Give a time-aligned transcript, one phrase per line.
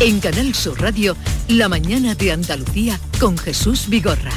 [0.00, 1.16] En Canal Sur Radio,
[1.48, 4.30] La mañana de Andalucía con Jesús Vigorra.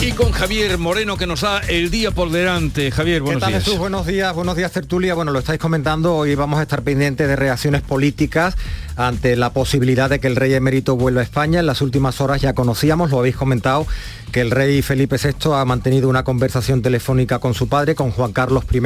[0.00, 2.90] Y con Javier Moreno que nos da el día por delante.
[2.90, 3.64] Javier, buenos ¿Qué tal, días.
[3.64, 3.78] Jesús?
[3.78, 5.12] Buenos días, buenos días Tertulia.
[5.12, 8.56] Bueno, lo estáis comentando, hoy vamos a estar pendientes de reacciones políticas
[8.96, 11.60] ante la posibilidad de que el rey emérito vuelva a España.
[11.60, 13.86] En las últimas horas ya conocíamos, lo habéis comentado,
[14.32, 18.32] que el rey Felipe VI ha mantenido una conversación telefónica con su padre, con Juan
[18.32, 18.80] Carlos I.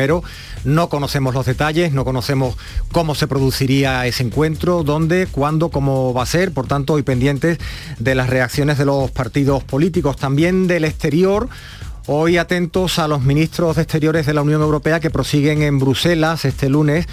[0.65, 2.57] No conocemos los detalles, no conocemos
[2.93, 6.53] cómo se produciría ese encuentro, dónde, cuándo, cómo va a ser.
[6.53, 7.59] Por tanto, hoy pendientes
[7.99, 11.49] de las reacciones de los partidos políticos, también del exterior.
[12.09, 16.45] Hoy atentos a los ministros de Exteriores de la Unión Europea que prosiguen en Bruselas
[16.45, 17.07] este lunes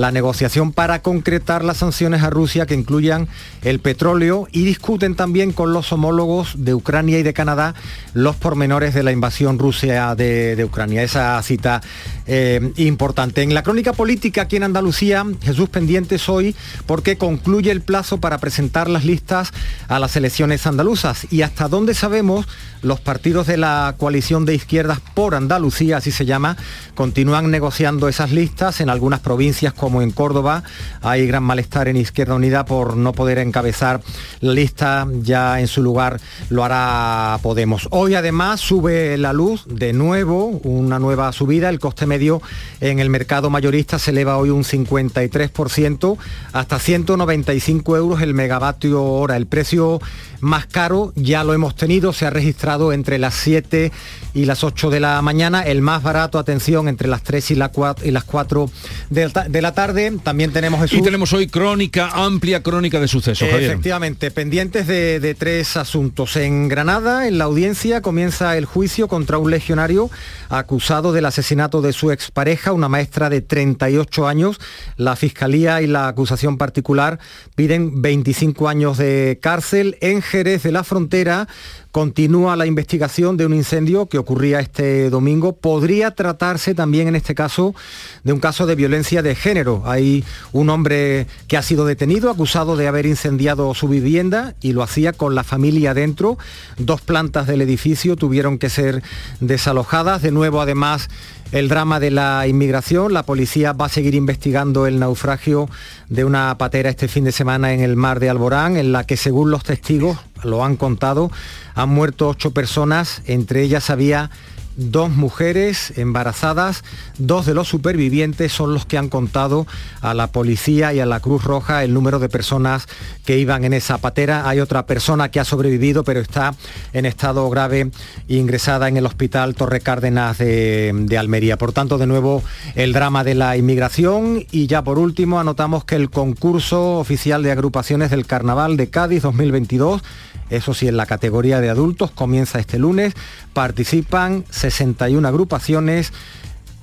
[0.00, 3.28] la negociación para concretar las sanciones a Rusia que incluyan
[3.62, 7.74] el petróleo y discuten también con los homólogos de Ucrania y de Canadá
[8.14, 11.02] los pormenores de la invasión rusa de, Ucrania.
[11.02, 11.80] Esa cita
[12.26, 13.42] eh, importante.
[13.42, 16.54] En la crónica política aquí en Andalucía, Jesús Pendientes hoy
[16.86, 19.52] porque concluye el plazo para presentar las listas
[19.88, 22.46] a las elecciones andaluzas y hasta dónde sabemos
[22.82, 26.56] los partidos de la coalición de izquierdas por Andalucía, así se llama,
[26.94, 30.62] continúan negociando esas listas en algunas provincias como en Córdoba.
[31.02, 34.00] Hay gran malestar en Izquierda Unida por no poder encabezar
[34.40, 37.88] la lista, ya en su lugar lo hará Podemos.
[37.90, 42.40] Hoy además sube la luz de nuevo, una nueva subida, el coste medio
[42.80, 46.16] en el mercado mayorista se eleva hoy un 53%
[46.52, 49.36] hasta 195 euros el megavatio hora.
[49.36, 50.00] El precio
[50.40, 53.92] más caro ya lo hemos tenido, se ha registrado entre las 7
[54.34, 57.68] y las 8 de la mañana, el más barato, atención, entre las 3 y, la
[57.68, 58.70] 4, y las 4
[59.10, 60.12] de, de la tarde.
[60.22, 63.70] También tenemos Jesús, Y tenemos hoy crónica, amplia crónica de sucesos, Javier.
[63.70, 66.36] Efectivamente, pendientes de, de tres asuntos.
[66.36, 70.10] En Granada, en la audiencia, comienza el juicio contra un legionario
[70.48, 74.58] acusado del asesinato de su expareja, una maestra de 38 años.
[74.96, 77.20] La Fiscalía y la acusación particular
[77.54, 79.98] piden 25 años de cárcel.
[80.00, 81.46] En Jerez de la Frontera
[81.92, 85.54] continúa la investigación de un incendio que ocurría este domingo.
[85.54, 87.74] Podría tratarse también en este caso
[88.22, 89.82] de un caso de violencia de género.
[89.86, 94.82] Hay un hombre que ha sido detenido acusado de haber incendiado su vivienda y lo
[94.82, 96.38] hacía con la familia dentro.
[96.78, 99.02] Dos plantas del edificio tuvieron que ser
[99.40, 100.22] desalojadas.
[100.22, 101.08] De nuevo, además,
[101.52, 103.12] el drama de la inmigración.
[103.12, 105.68] La policía va a seguir investigando el naufragio
[106.08, 109.16] de una patera este fin de semana en el mar de Alborán, en la que
[109.16, 111.30] según los testigos lo han contado,
[111.74, 114.30] han muerto ocho personas, entre ellas había
[114.80, 116.84] dos mujeres embarazadas,
[117.18, 119.66] dos de los supervivientes son los que han contado
[120.00, 122.88] a la policía y a la Cruz Roja el número de personas
[123.24, 124.48] que iban en esa patera.
[124.48, 126.54] Hay otra persona que ha sobrevivido pero está
[126.92, 127.90] en estado grave
[128.28, 131.58] ingresada en el hospital Torre Cárdenas de, de Almería.
[131.58, 132.42] Por tanto, de nuevo,
[132.74, 137.52] el drama de la inmigración y ya por último anotamos que el concurso oficial de
[137.52, 140.02] agrupaciones del Carnaval de Cádiz 2022
[140.50, 143.14] eso sí, en la categoría de adultos comienza este lunes.
[143.52, 146.12] Participan 61 agrupaciones.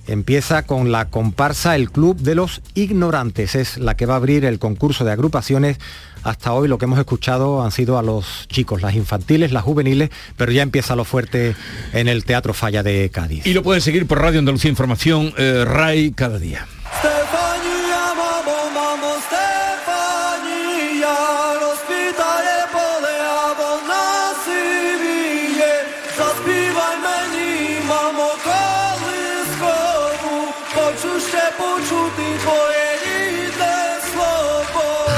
[0.07, 3.55] Empieza con la comparsa El Club de los Ignorantes.
[3.55, 5.79] Es la que va a abrir el concurso de agrupaciones.
[6.23, 10.09] Hasta hoy lo que hemos escuchado han sido a los chicos, las infantiles, las juveniles,
[10.37, 11.55] pero ya empieza lo fuerte
[11.91, 13.45] en el Teatro Falla de Cádiz.
[13.45, 16.65] Y lo pueden seguir por Radio Andalucía Información, eh, RAI cada día.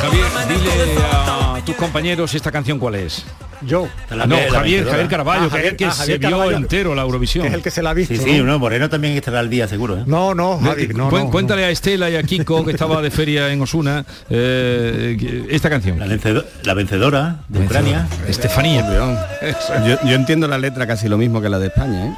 [0.02, 0.72] Javier, dile
[1.12, 3.26] a tus compañeros esta canción cuál es.
[3.62, 6.52] Yo, Ah, no, Javier, Javier Caraballo, Ah, que es el que ah, se Javier vio
[6.52, 7.44] entero la Eurovisión.
[7.44, 8.16] que es el que se la ha visto.
[8.16, 8.46] Sí, sí, ¿no?
[8.46, 9.98] no, Moreno también estará al día seguro.
[9.98, 10.04] ¿eh?
[10.06, 13.62] No, no, Javi, no, Cuéntale a Estela y a Kiko, que estaba de feria en
[13.62, 16.00] Osuna, eh, esta canción.
[16.00, 18.08] La, vencedo- la vencedora de Ucrania.
[18.30, 18.86] Estefanía.
[19.86, 22.14] Yo, yo entiendo la letra casi lo mismo que la de España, ¿eh?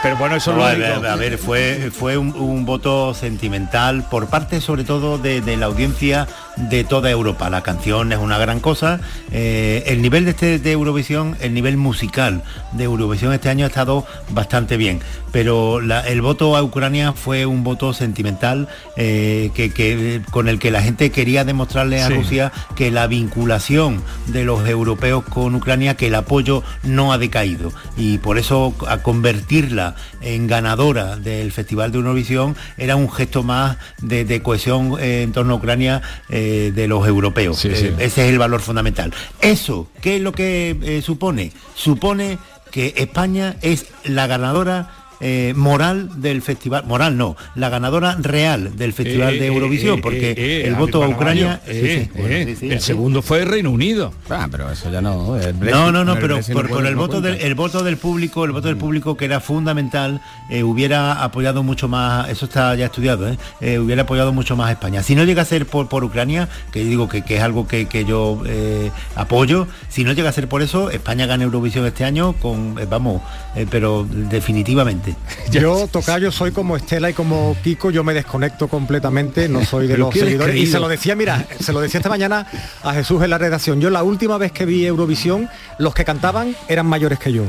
[0.00, 3.14] Pero bueno, eso No, es a, lo ver, a ver, fue, fue un, un voto
[3.14, 7.48] sentimental por parte sobre todo de, de la audiencia de toda Europa.
[7.50, 9.00] La canción es una gran cosa.
[9.30, 12.42] Eh, el nivel de, este, de Eurovisión, el nivel musical
[12.72, 15.00] de Eurovisión este año ha estado bastante bien.
[15.32, 18.68] Pero la- el voto a Ucrania fue un voto sentimental
[18.98, 22.14] eh, que, que- con el que la gente quería demostrarle a Sí.
[22.14, 27.72] Rusia que la vinculación de los europeos con Ucrania, que el apoyo no ha decaído.
[27.96, 33.78] Y por eso a convertirla en ganadora del Festival de Eurovisión era un gesto más
[34.02, 36.41] de, de cohesión eh, en torno a Ucrania eh,
[36.72, 37.58] de los europeos.
[37.58, 37.86] Sí, sí.
[37.86, 39.12] Eh, ese es el valor fundamental.
[39.40, 41.52] Eso, ¿qué es lo que eh, supone?
[41.74, 42.38] Supone
[42.70, 48.92] que España es la ganadora eh, moral del festival, moral no, la ganadora real del
[48.92, 51.60] Festival Eh, de eh, Eurovisión, eh, porque eh, eh, el voto a Ucrania...
[51.66, 54.12] Baramayo, sí, sí, bueno, sí, sí, el segundo fue Reino Unido.
[54.28, 55.36] Ah, pero eso ya no.
[55.38, 57.20] el Brexit- No, no, no, el pero Brexit por, no por puede- el no voto
[57.20, 60.20] del el voto del público, el voto del público que era fundamental,
[60.50, 63.38] eh, hubiera apoyado mucho más, eso está ya estudiado, ¿eh?
[63.60, 65.02] Eh, hubiera apoyado mucho más a España.
[65.02, 67.86] Si no llega a ser por, por Ucrania, que digo que, que es algo que,
[67.86, 72.04] que yo eh, apoyo, si no llega a ser por eso, España gana Eurovisión este
[72.04, 73.22] año con, eh, vamos,
[73.54, 75.11] eh, pero definitivamente.
[75.50, 79.98] Yo, Tocayo, soy como Estela y como Kiko, yo me desconecto completamente, no soy de
[79.98, 80.56] los seguidores.
[80.56, 82.46] Y se lo decía, mira, se lo decía esta mañana
[82.82, 83.80] a Jesús en la redacción.
[83.80, 85.48] Yo la última vez que vi Eurovisión,
[85.78, 87.44] los que cantaban eran mayores que yo.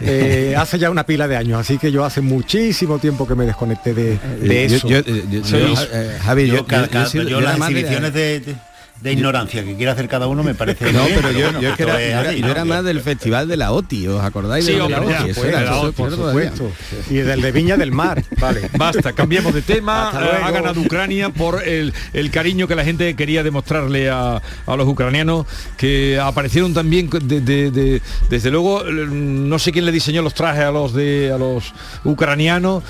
[0.00, 3.44] Eh, hace ya una pila de años, así que yo hace muchísimo tiempo que me
[3.44, 4.88] desconecté de, de Eh, Yo- eso.
[4.88, 8.54] yo- yo- yo- eh, Javi, Yo, yo, yo- yo yo yo las exhibiciones de, de-
[9.02, 11.70] de ignorancia que quiere hacer cada uno me parece No, bien, pero yo, bueno, yo
[11.70, 12.52] es que era, yo era- así, yo ¿no?
[12.52, 15.12] era más del festival de la OTI, ¿os acordáis Sí, de la hombre, OTI?
[15.12, 16.52] ya, pues, era, de la eso OTI, peor por todavía.
[16.56, 17.10] supuesto.
[17.10, 18.22] Y del de Viña del Mar.
[18.38, 18.70] Vale.
[18.78, 20.10] Basta, cambiemos de tema.
[20.10, 24.86] Ha ganado Ucrania por el, el cariño que la gente quería demostrarle a, a los
[24.86, 25.46] ucranianos,
[25.76, 30.62] que aparecieron también de- de- de- desde luego, no sé quién le diseñó los trajes
[30.64, 31.72] a los de a los
[32.04, 32.84] ucranianos.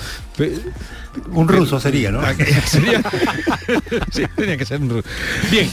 [1.31, 2.21] Un ruso sería, ¿no?
[2.65, 3.03] Sería-
[4.11, 5.03] sí, tenía que ser un ru-
[5.51, 5.69] Bien,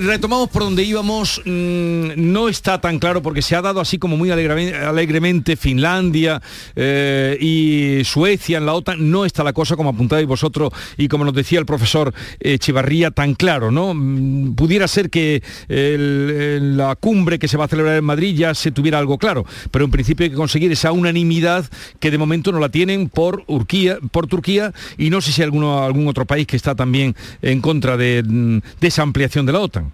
[0.00, 1.42] retomamos por donde íbamos.
[1.44, 6.40] Mm, no está tan claro porque se ha dado así como muy alegremente, Finlandia
[6.74, 9.10] eh, y Suecia en la OTAN.
[9.10, 13.34] No está la cosa como apuntabais vosotros y como nos decía el profesor Echevarría tan
[13.34, 13.92] claro, ¿no?
[13.94, 18.54] Mm, Pudiera ser que el- la cumbre que se va a celebrar en Madrid ya
[18.54, 21.66] se tuviera algo claro, pero en principio hay que conseguir esa unanimidad
[22.00, 25.84] que de momento no la tienen por Turquía, por Turquía y no sé si alguno,
[25.84, 29.92] algún otro país que está también en contra de, mm, esa ampliación de la OTAN.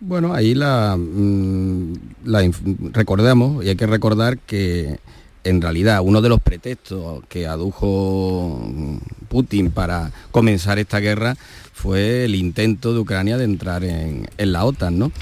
[0.00, 1.94] Bueno, ahí la, mm,
[2.24, 2.50] la
[2.92, 4.98] recordamos y hay que recordar que
[5.42, 8.96] en realidad uno de los pretextos que adujo mm,
[9.28, 11.36] Putin para comenzar esta guerra
[11.72, 15.12] fue el intento de Ucrania de entrar en, en la OTAN, ¿no?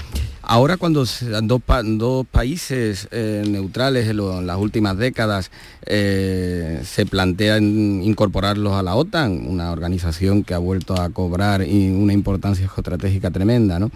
[0.45, 5.51] Ahora cuando dos, pa- dos países eh, neutrales en, las últimas décadas
[5.85, 12.11] eh, se plantean incorporarlos a la OTAN, una organización que ha vuelto a cobrar una
[12.11, 13.89] importancia geoestratégica tremenda, ¿no?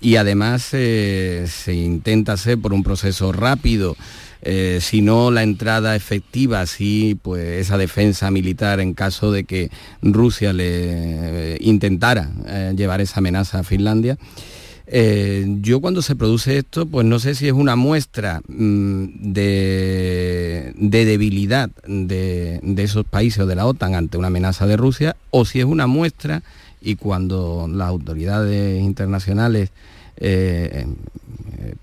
[0.00, 3.96] y además eh, se intenta hacer por un proceso rápido,
[4.80, 9.68] si no la entrada efectiva, sí pues esa defensa militar en caso de que
[10.00, 12.30] Rusia le intentara
[12.76, 14.16] llevar esa amenaza a Finlandia.
[14.90, 20.72] Eh, yo cuando se produce esto, pues no sé si es una muestra mm, de,
[20.76, 25.14] de debilidad de, de esos países o de la OTAN ante una amenaza de Rusia,
[25.30, 26.42] o si es una muestra
[26.80, 29.70] y cuando las autoridades internacionales
[30.16, 30.86] eh,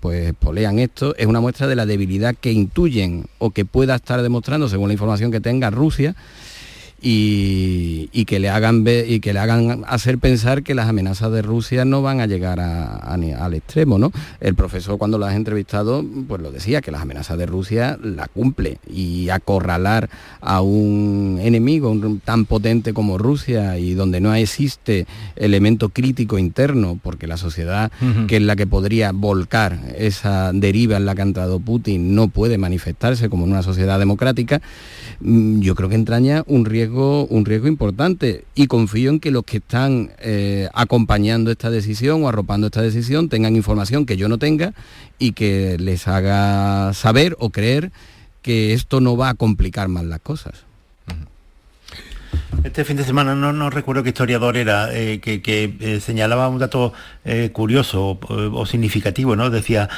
[0.00, 4.22] pues polean esto, es una muestra de la debilidad que intuyen o que pueda estar
[4.22, 6.16] demostrando, según la información que tenga Rusia,
[7.08, 11.40] y, y que le hagan y que le hagan hacer pensar que las amenazas de
[11.42, 14.10] Rusia no van a llegar a- a ni- al extremo, ¿no?
[14.40, 18.26] El profesor cuando lo has entrevistado, pues lo decía, que las amenazas de Rusia la
[18.26, 20.08] cumple y acorralar
[20.40, 25.06] a un enemigo un- tan potente como Rusia y donde no existe
[25.36, 27.90] elemento crítico interno, porque la sociedad
[28.26, 32.28] que es la que podría volcar esa deriva en la que ha entrado Putin no
[32.28, 34.60] puede manifestarse como en una sociedad democrática,
[35.20, 39.44] mm, yo creo que entraña un riesgo, un riesgo importante y confío en que los
[39.44, 44.38] que están eh, acompañando esta decisión o arropando esta decisión tengan información que yo no
[44.38, 44.74] tenga
[45.18, 47.92] y que les haga saber o creer
[48.42, 50.65] que esto no va a complicar más las cosas.
[52.64, 56.48] Este fin de semana no, no recuerdo qué historiador era eh, que, que, eh, señalaba
[56.48, 56.92] un dato
[57.24, 58.20] eh, curioso o,
[58.60, 59.50] o significativo, ¿no?
[59.50, 59.88] Decía,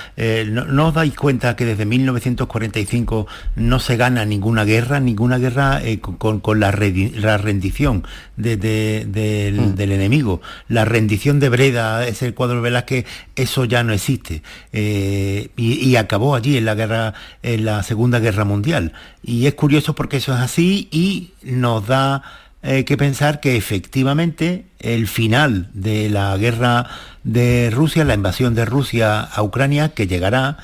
[0.47, 3.27] no, ¿no os dais cuenta que desde 1945
[3.57, 5.81] no se gana ninguna guerra, ninguna guerra
[6.19, 8.05] con, con- la, la rendición
[8.37, 10.41] de- de- del, del enemigo?
[10.69, 14.43] La rendición de Breda, ese cuadro de Velázquez, eso ya no existe.
[14.73, 18.93] Y, y acabó allí en la guerra, en la Segunda Guerra Mundial.
[19.29, 22.23] Y es curioso porque eso es así y nos da
[22.63, 26.87] eh, que pensar que efectivamente el final de la guerra
[27.25, 30.57] de Rusia, la invasión de Rusia a Ucrania, que llegará,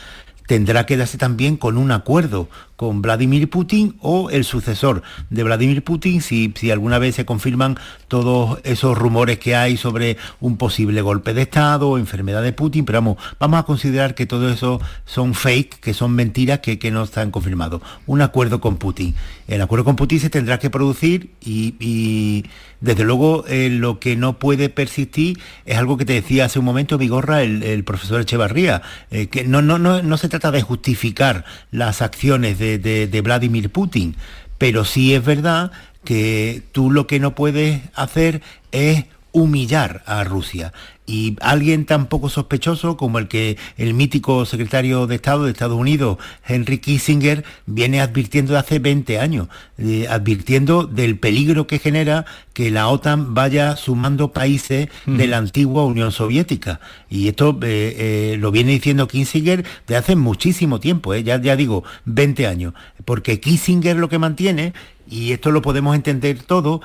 [0.47, 5.85] tendrá que darse también con un acuerdo con Vladimir Putin o el sucesor de Vladimir
[5.85, 7.79] Putin, si, si alguna vez se confirman
[8.09, 12.85] todos esos rumores que hay sobre un posible golpe de Estado o enfermedad de Putin,
[12.85, 16.91] pero vamos, vamos a considerar que todo eso son fake, que son mentiras que, que
[16.91, 17.83] no están confirmados.
[18.07, 19.15] Un acuerdo con Putin.
[19.47, 22.45] El acuerdo con Putin se tendrá que producir y,
[22.81, 26.65] desde luego eh, lo que no puede persistir es algo que te decía hace un
[26.67, 30.63] momento Vigorra, el, el profesor Echevarría, eh, que no, no, no, no se trata de
[30.63, 34.17] justificar las acciones de, de- Vladimir Putin,
[34.59, 35.73] pero sí es verdad
[36.05, 38.43] que tú lo que no puedes hacer
[38.73, 40.73] es humillar a Rusia.
[41.07, 45.79] Y alguien tan poco sospechoso como el que el mítico secretario de Estado de Estados
[45.79, 52.25] Unidos, Henry Kissinger, viene advirtiendo de hace 20 años, eh, advirtiendo del peligro que genera
[52.55, 56.81] que la OTAN vaya sumando países de la antigua Unión Soviética.
[57.11, 61.85] Y esto eh, eh, lo viene diciendo Kissinger de hace muchísimo tiempo, ya, ya digo,
[62.07, 62.75] 20 años.
[63.05, 64.73] Porque Kissinger lo que mantiene,
[65.09, 66.81] y esto lo podemos entender todo,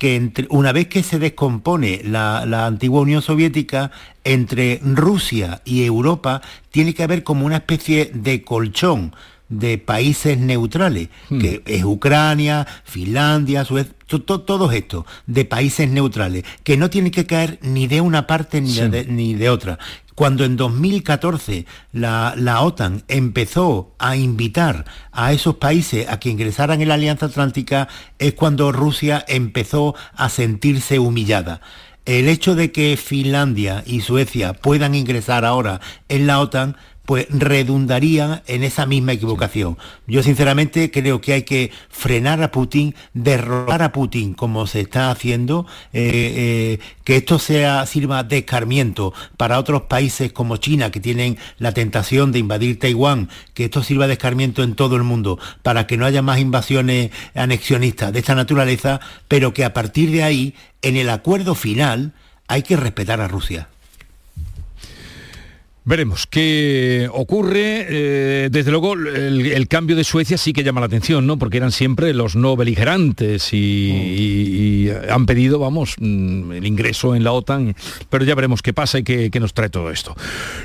[0.00, 3.90] que una vez que se descompone la, antigua Unión Soviética,
[4.24, 6.40] entre Rusia y Europa
[6.70, 9.14] tiene que haber como una especie de colchón
[9.50, 11.38] de países neutrales, hmm.
[11.38, 17.58] que es Ucrania, Finlandia, Suecia, todos estos, de países neutrales, que no tienen que caer
[17.60, 19.78] ni de una parte ni, de, ni de otra.
[20.20, 26.82] Cuando en 2014 la, la, OTAN empezó a invitar a esos países a que ingresaran
[26.82, 31.62] en la Alianza Atlántica, es cuando Rusia empezó a sentirse humillada.
[32.04, 36.76] El hecho de que Finlandia y Suecia puedan ingresar ahora en la OTAN
[37.10, 39.76] pues redundaría en esa misma equivocación.
[40.06, 45.10] Yo sinceramente creo que hay que frenar a Putin, derrotar a Putin como se está
[45.10, 51.00] haciendo, eh, eh, que esto sea sirva de escarmiento para otros países como China que
[51.00, 55.36] tienen la tentación de invadir Taiwán, que esto sirva de escarmiento en todo el mundo
[55.64, 60.22] para que no haya más invasiones anexionistas de esta naturaleza, pero que a partir de
[60.22, 62.12] ahí, en el acuerdo final,
[62.46, 63.66] hay que respetar a Rusia.
[65.90, 67.84] Veremos qué ocurre.
[67.88, 71.36] Eh, desde luego, el, cambio de Suecia sí que llama la atención, ¿no?
[71.36, 77.32] Porque eran siempre los no beligerantes y, han pedido, vamos, mm, el ingreso en la
[77.32, 77.74] OTAN.
[78.08, 80.14] Pero ya veremos qué pasa y qué, nos trae todo esto.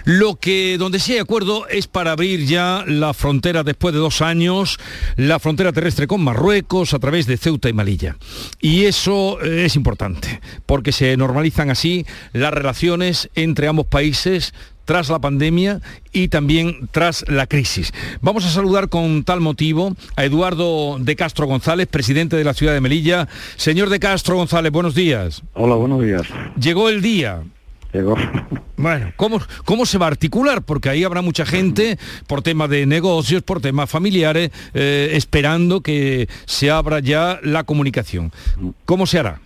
[0.03, 4.22] Lo que, donde sí hay acuerdo es para abrir ya la frontera después de dos
[4.22, 4.77] años,
[5.15, 8.15] la frontera terrestre con Marruecos a través de Ceuta y Malilla.
[8.62, 14.53] Y eso eh, es importante, porque se normalizan así las relaciones entre ambos países
[14.86, 17.92] tras la pandemia y también tras la crisis.
[18.22, 22.74] Vamos a saludar con tal motivo a Eduardo de Castro González, presidente de la ciudad
[22.74, 23.27] de Melilla.
[23.58, 25.44] Señor de Castro González, buenos días.
[25.54, 26.24] Hola, buenos días.
[26.60, 27.42] Llegó el día.
[27.92, 28.15] Llegó.
[28.77, 30.62] Bueno, ¿cómo, ¿cómo se va a articular?
[30.62, 36.27] Porque ahí habrá mucha gente por temas de negocios, por temas familiares, eh, esperando que
[36.46, 38.34] se abra ya la comunicación.
[38.84, 39.39] ¿Cómo se hará?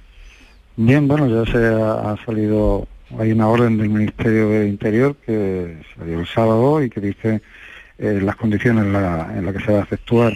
[0.78, 2.88] Bien, bueno, ya se ha salido
[3.18, 7.42] hay una orden del Ministerio de Interior que salió el sábado y que dice
[7.98, 8.94] eh, las condiciones en
[9.46, 10.34] las que se va a efectuar.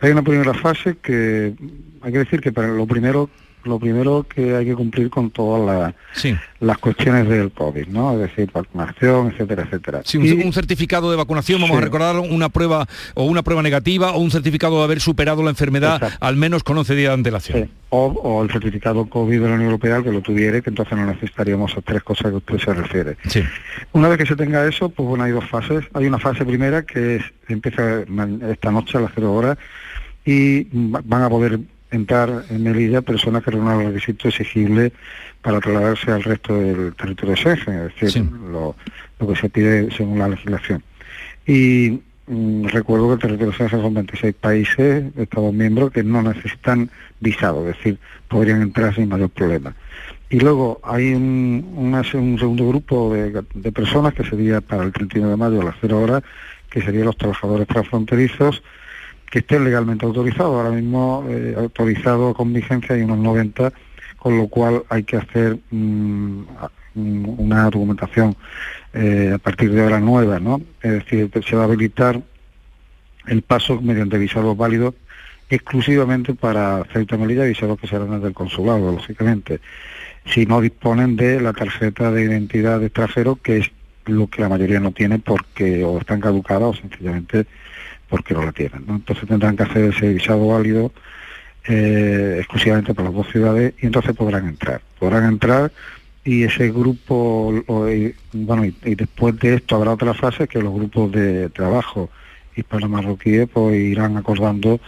[0.00, 1.54] Hay una primera fase que
[2.02, 3.30] hay que decir que para lo primero
[3.66, 5.94] lo primero que hay que cumplir con todas
[6.60, 8.12] las cuestiones del COVID, ¿no?
[8.12, 10.00] Es decir, vacunación, etcétera, etcétera.
[10.04, 14.18] Sí, un, certificado de vacunación, vamos a recordar una prueba o una prueba negativa o
[14.18, 17.70] un certificado de haber superado la enfermedad al menos con 11 días de antelación.
[17.90, 21.72] O, el certificado COVID de la Unión Europea, que lo tuviera, que entonces no necesitaríamos
[21.72, 23.16] esas tres cosas que usted se refiere.
[23.92, 25.84] Una vez que se tenga eso, pues bueno, hay dos fases.
[25.94, 28.02] Hay una fase primera que es, empieza
[28.50, 29.56] esta noche a las 0 horas
[30.24, 34.92] y van a poder entrar en Melilla personas que reúnan los requisitos exigibles
[35.42, 38.74] para trasladarse al resto del territorio de Schengen, es decir, lo,
[39.18, 40.82] que se pide según la legislación.
[41.46, 46.22] Y mm, recuerdo que el territorio de Schengen son 26 países, Estados miembros, que no
[46.22, 46.90] necesitan
[47.20, 49.74] visado, es decir, podrían entrar sin mayor problema.
[50.28, 55.30] Y luego hay un, un segundo grupo de, de, personas que sería para el 31
[55.30, 56.22] de mayo a las 0 horas,
[56.68, 58.62] que serían los trabajadores transfronterizos,
[59.30, 60.56] que estén legalmente autorizados.
[60.56, 63.72] Ahora mismo eh, autorizado con vigencia hay unos 90,
[64.18, 66.42] con lo cual hay que hacer mm,
[66.94, 68.36] una documentación
[68.94, 70.60] eh, a partir de ahora nueva, ¿no?
[70.80, 72.22] Es decir, se va a habilitar
[73.26, 74.94] el paso mediante visados válidos
[75.48, 79.60] exclusivamente para Ceuta Melilla, visados que serán desde el consulado, lógicamente,
[80.24, 83.70] si no disponen de la tarjeta de identidad de extranjero, que es
[84.06, 87.46] lo que la mayoría no tiene porque o están caducadas o sencillamente
[88.08, 88.84] porque no la tienen.
[88.88, 90.92] Entonces tendrán que hacer ese visado válido
[91.68, 94.80] eh, exclusivamente para las dos ciudades y entonces podrán entrar.
[94.98, 95.72] Podrán entrar
[96.24, 97.52] y ese grupo,
[98.32, 102.10] bueno, y, después de esto habrá otra fase que los grupos de trabajo
[102.56, 104.80] hispano-marroquíes pues irán acordando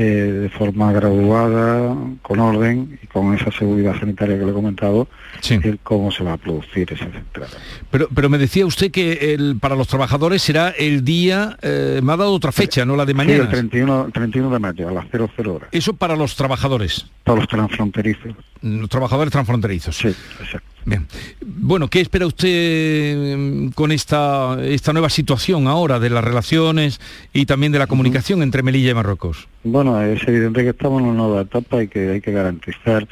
[0.00, 5.08] eh, de forma graduada, con orden y con esa seguridad sanitaria que le he comentado,
[5.82, 7.50] cómo se va a producir esa entrada.
[7.90, 12.12] Pero, pero me decía usted que el, para los trabajadores será el día, eh, me
[12.12, 12.94] ha dado otra fecha, ¿no?
[12.94, 13.42] La de mañana.
[13.42, 15.68] el 31, 31 de mayo, a las 00 horas.
[15.72, 17.06] Eso para los trabajadores.
[17.24, 18.36] Para los transfronterizos.
[18.62, 19.96] los trabajadores transfronterizos.
[19.96, 20.78] Sí, exacto.
[20.84, 21.06] Bien.
[21.44, 27.00] Bueno, ¿qué espera usted mm, con esta, esta nueva situación ahora de las relaciones
[27.34, 29.48] y también de la comunicación entre Melilla y Marruecos?
[29.64, 33.06] Bueno, es evidente que estamos en una nueva etapa y que hay que garantizar,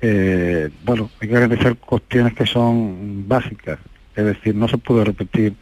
[0.00, 3.78] eh, bueno, hay que garantizar cuestiones que son básicas.
[4.14, 5.54] Es decir, no se puede repetir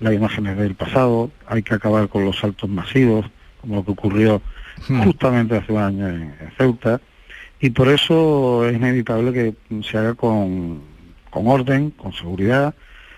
[0.00, 3.26] las imágenes del pasado, hay que acabar con los saltos masivos,
[3.60, 4.40] como lo que ocurrió
[4.86, 5.02] Hmm.
[5.02, 7.00] justamente hace un año en, en Ceuta,
[7.60, 10.80] y por eso es inevitable que se haga con,
[11.30, 12.74] con orden, con seguridad,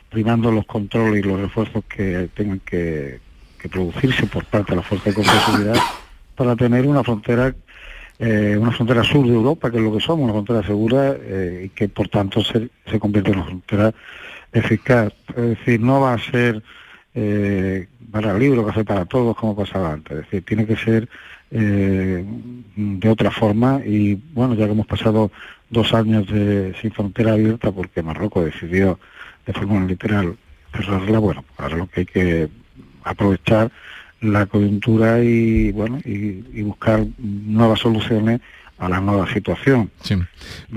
[0.09, 3.21] primando los controles y los refuerzos que tengan que,
[3.59, 5.77] que producirse por parte de la fuerza de seguridad
[6.41, 7.55] para tener una frontera
[8.19, 11.65] eh, una frontera sur de Europa, que es lo que somos, una frontera segura eh,
[11.67, 13.95] y que por tanto se, se convierte en una frontera
[14.51, 15.13] eficaz.
[15.37, 16.63] Es decir, no va a ser
[17.15, 20.13] eh, para el libro, café para todos, como pasaba antes.
[20.13, 21.11] Es decir, tiene que ser
[21.51, 22.25] eh,
[22.75, 25.31] de otra forma y bueno, ya que hemos pasado
[25.69, 28.99] dos años de, sin frontera abierta porque Marruecos decidió
[29.45, 30.39] de forma literal
[30.73, 32.49] cerrarla, bueno, ahora lo que hay que
[33.05, 33.71] aprovechar
[34.21, 38.41] la coyuntura y bueno y, y buscar nuevas soluciones
[38.79, 39.91] a la nueva situación.
[40.03, 40.15] Sí.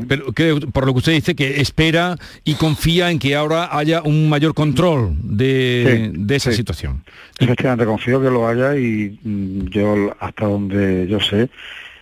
[0.10, 4.02] Pero que, por lo que usted dice que espera y confía en que ahora haya
[4.02, 6.58] un mayor control de, Sí, de esa sí.
[6.58, 7.02] situación.
[7.40, 11.50] Efectivamente, confío que lo haya y mm, yo, hasta donde yo sé,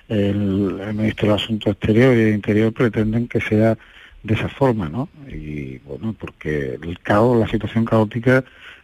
[0.09, 3.77] el, el ministro de Asuntos Exteriores y de Interior pretenden que sea
[4.23, 5.07] de esa forma, ¿no?
[5.29, 8.43] Y bueno, porque el caos, la situación caótica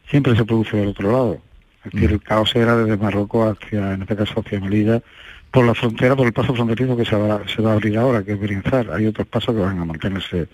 [0.09, 1.41] siempre se produce del otro lado.
[1.87, 5.01] Es decir, el caos era desde Marruecos hacia, en este caso, hacia Melilla,
[5.51, 8.23] por la frontera, por el paso fronterizo que se va, se va a abrir ahora,
[8.23, 8.91] que es Berinzar.
[8.91, 10.47] Hay otros pasos que van a mantenerse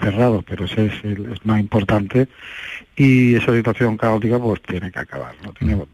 [0.00, 2.28] cerrados, pero ese es el es más importante
[2.96, 5.34] y esa situación caótica pues tiene que acabar.
[5.44, 5.52] ¿no?
[5.52, 5.86] Tiene-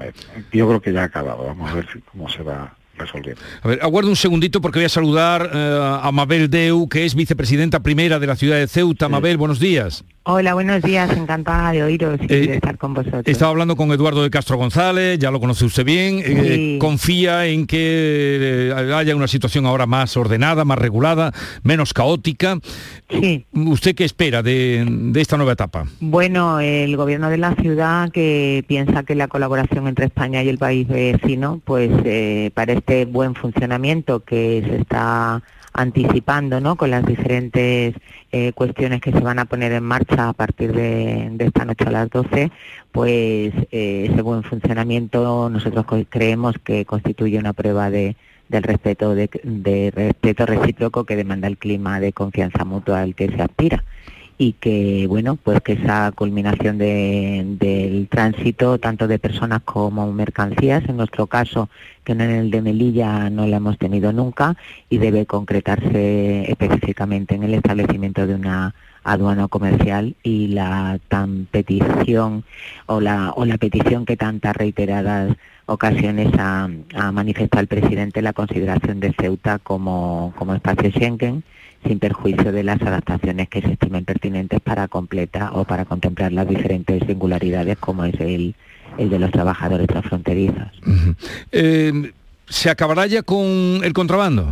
[0.00, 0.12] eh,
[0.52, 3.40] yo creo que ya ha acabado, vamos a ver cómo se va resolviendo.
[3.62, 7.14] A ver, aguarde un segundito porque voy a saludar eh, a Mabel Deu, que es
[7.14, 9.08] vicepresidenta primera de la ciudad de Ceuta.
[9.08, 10.04] Mabel, buenos días.
[10.24, 13.22] Hola, buenos días, encantada de oíros y Eh, de estar con vosotros.
[13.24, 16.20] Estaba hablando con Eduardo de Castro González, ya lo conoce usted bien.
[16.22, 22.58] eh, confía en que haya una situación ahora más ordenada, más regulada, menos caótica.
[23.08, 23.46] Sí.
[23.54, 25.86] ¿Usted qué espera de, de esta nueva etapa?
[26.00, 30.58] Bueno, el gobierno de la ciudad que piensa que la colaboración entre España y el
[30.58, 36.76] país vecino, pues eh, para este buen funcionamiento que se está anticipando, ¿no?
[36.76, 37.94] Con las diferentes
[38.32, 41.90] eh, cuestiones que se van a poner en marcha a partir de, esta noche a
[41.90, 42.50] las 12,
[42.90, 48.16] pues eh, ese buen funcionamiento nosotros creemos que constituye una prueba de
[48.48, 53.28] del respeto de, de respeto recíproco que demanda el clima de confianza mutua al que
[53.28, 53.84] se aspira
[54.38, 60.88] y que bueno pues que esa culminación de- del tránsito tanto de personas como mercancías
[60.88, 61.68] en nuestro caso
[62.04, 64.56] que en el de Melilla no la hemos tenido nunca
[64.88, 72.44] y debe concretarse específicamente en el establecimiento de una aduana comercial y la tan petición
[72.86, 76.68] o la o la petición que tantas reiteradas ocasiones ha,
[77.12, 81.42] manifestado el presidente la consideración de Ceuta como, como espacio Schengen
[81.86, 86.48] sin perjuicio de las adaptaciones que se estimen pertinentes para completar o para contemplar las
[86.48, 88.54] diferentes singularidades como es el,
[88.98, 90.68] el de los trabajadores transfronterizos.
[91.52, 92.12] Eh,
[92.48, 93.38] ¿Se acabará ya con
[93.84, 94.48] el contrabando?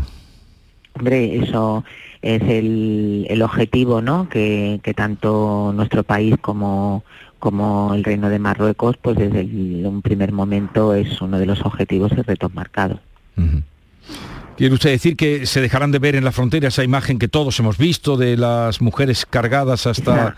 [0.95, 1.85] Hombre, eso
[2.23, 4.29] es el, el objetivo ¿no?
[4.29, 7.05] que, que tanto nuestro país como,
[7.39, 11.61] como el Reino de Marruecos, pues desde el- un primer momento es uno de los
[11.67, 12.99] objetivos y retos marcados.
[14.57, 17.59] ¿Quiere usted decir que se dejarán de ver en la frontera esa imagen que todos
[17.61, 20.37] hemos visto de las mujeres cargadas hasta,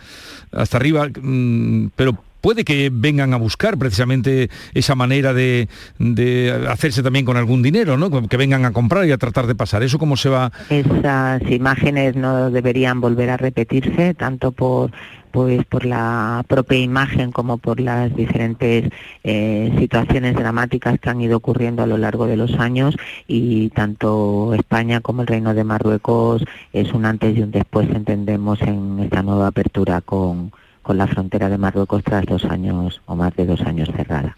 [0.50, 1.08] hasta arriba?
[1.22, 7.36] Mm, pero puede que vengan a buscar precisamente esa manera de, de hacerse también con
[7.36, 8.28] algún dinero, ¿no?
[8.28, 9.82] Que vengan a comprar y a tratar de pasar.
[9.82, 10.52] ¿Eso cómo se va?
[10.68, 14.90] Esas imágenes no deberían volver a repetirse, tanto por
[15.38, 18.90] pues por la propia imagen como por las diferentes
[19.22, 22.96] eh, situaciones dramáticas que han ido ocurriendo a lo largo de los años
[23.28, 28.60] y tanto España como el Reino de Marruecos es un antes y un después entendemos
[28.62, 30.50] en esta nueva apertura con,
[30.82, 34.36] con la frontera de Marruecos tras dos años o más de dos años cerrada.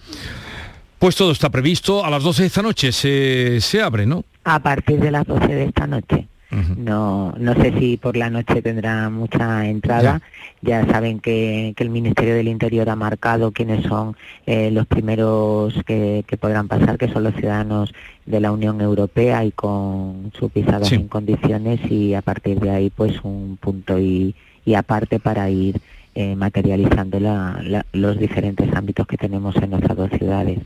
[0.98, 2.04] Pues todo está previsto.
[2.04, 4.22] A las 12 de esta noche se, se abre, ¿no?
[4.44, 6.28] A partir de las 12 de esta noche.
[6.76, 10.20] No, no sé si por la noche tendrá mucha entrada.
[10.62, 15.74] Ya, saben que, que el Ministerio del Interior ha marcado quiénes son eh, los primeros
[15.86, 17.94] que, que podrán pasar, que son los ciudadanos
[18.26, 20.96] de la Unión Europea y con su pisada Sí.
[20.96, 24.34] en condiciones y a partir de ahí pues un punto y,
[24.64, 25.80] y aparte para ir
[26.14, 30.58] eh, materializando la- la- los diferentes ámbitos que tenemos en nuestras dos ciudades.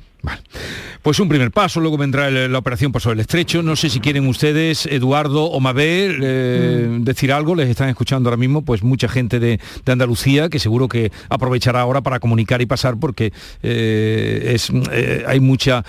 [1.05, 3.63] Pues un primer paso, luego vendrá la operación Paso del Estrecho.
[3.63, 7.05] No sé si quieren ustedes, Eduardo o Mabel, eh, mm.
[7.05, 7.55] decir algo.
[7.55, 12.01] Les están escuchando ahora mismo pues mucha gente de, Andalucía que seguro que aprovechará ahora
[12.01, 15.85] para comunicar y pasar porque eh, es, eh, hay mucha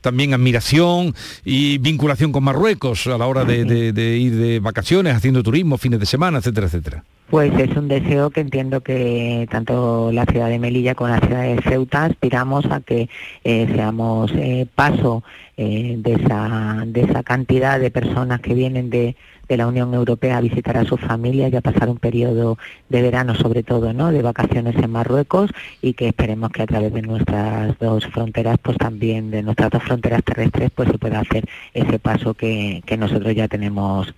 [0.00, 1.14] también admiración
[1.44, 6.00] y vinculación con Marruecos a la hora de, de ir de vacaciones, haciendo turismo, fines
[6.00, 7.04] de semana, etcétera, etcétera.
[7.30, 11.42] Pues es un deseo que entiendo que tanto la ciudad de Melilla como la ciudad
[11.42, 13.10] de Ceuta aspiramos a que
[13.44, 15.22] eh, seamos eh, paso
[15.56, 19.16] eh, de, esa, de esa cantidad de personas que vienen de,
[19.48, 22.58] la Unión Europea a visitar a sus familias y a pasar un periodo
[22.90, 24.12] de verano sobre todo, ¿no?
[24.12, 25.50] de vacaciones en Marruecos
[25.80, 29.82] y que esperemos que a través de nuestras dos fronteras, pues también de nuestras dos
[29.82, 34.12] fronteras terrestres, pues se pueda hacer ese paso que, nosotros ya tenemos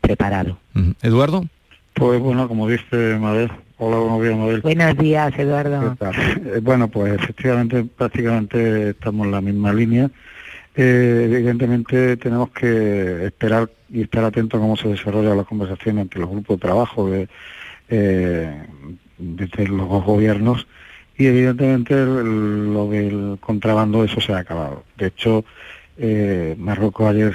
[0.00, 0.56] preparado.
[1.02, 1.44] Eduardo.
[1.92, 3.50] Pues bueno, como dice Mabel,
[3.80, 4.60] hola, buenos días Mabel.
[4.60, 5.96] Buenos días, Eduardo.
[6.00, 10.10] Eh, bueno, pues efectivamente prácticamente estamos en la misma línea.
[10.74, 16.20] Eh, evidentemente tenemos que esperar y estar atentos a cómo se desarrolla la conversación entre
[16.20, 17.28] los grupos de trabajo de,
[17.88, 18.66] eh,
[19.18, 20.66] desde los dos gobiernos
[21.16, 24.84] y evidentemente lo del contrabando eso se ha acabado.
[24.96, 25.44] De hecho,
[26.56, 27.34] Marruecos ayer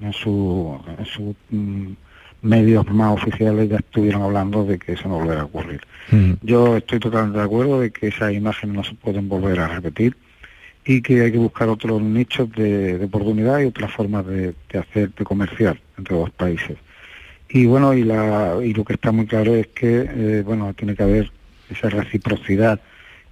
[0.00, 1.92] en su, en su mm,
[2.42, 5.80] medios más oficiales ya estuvieron hablando de que eso no volverá a ocurrir.
[6.10, 6.32] Mm.
[6.42, 10.16] Yo estoy totalmente de acuerdo de que esas imágenes no se pueden volver a repetir
[10.84, 15.24] y que hay que buscar otros nichos de, oportunidad y otras formas de, hacer, de
[15.24, 16.78] comerciar entre los países.
[17.48, 20.94] Y bueno, y, la, y lo que está muy claro es que, eh, bueno, tiene
[20.94, 21.30] que haber
[21.68, 22.80] esa reciprocidad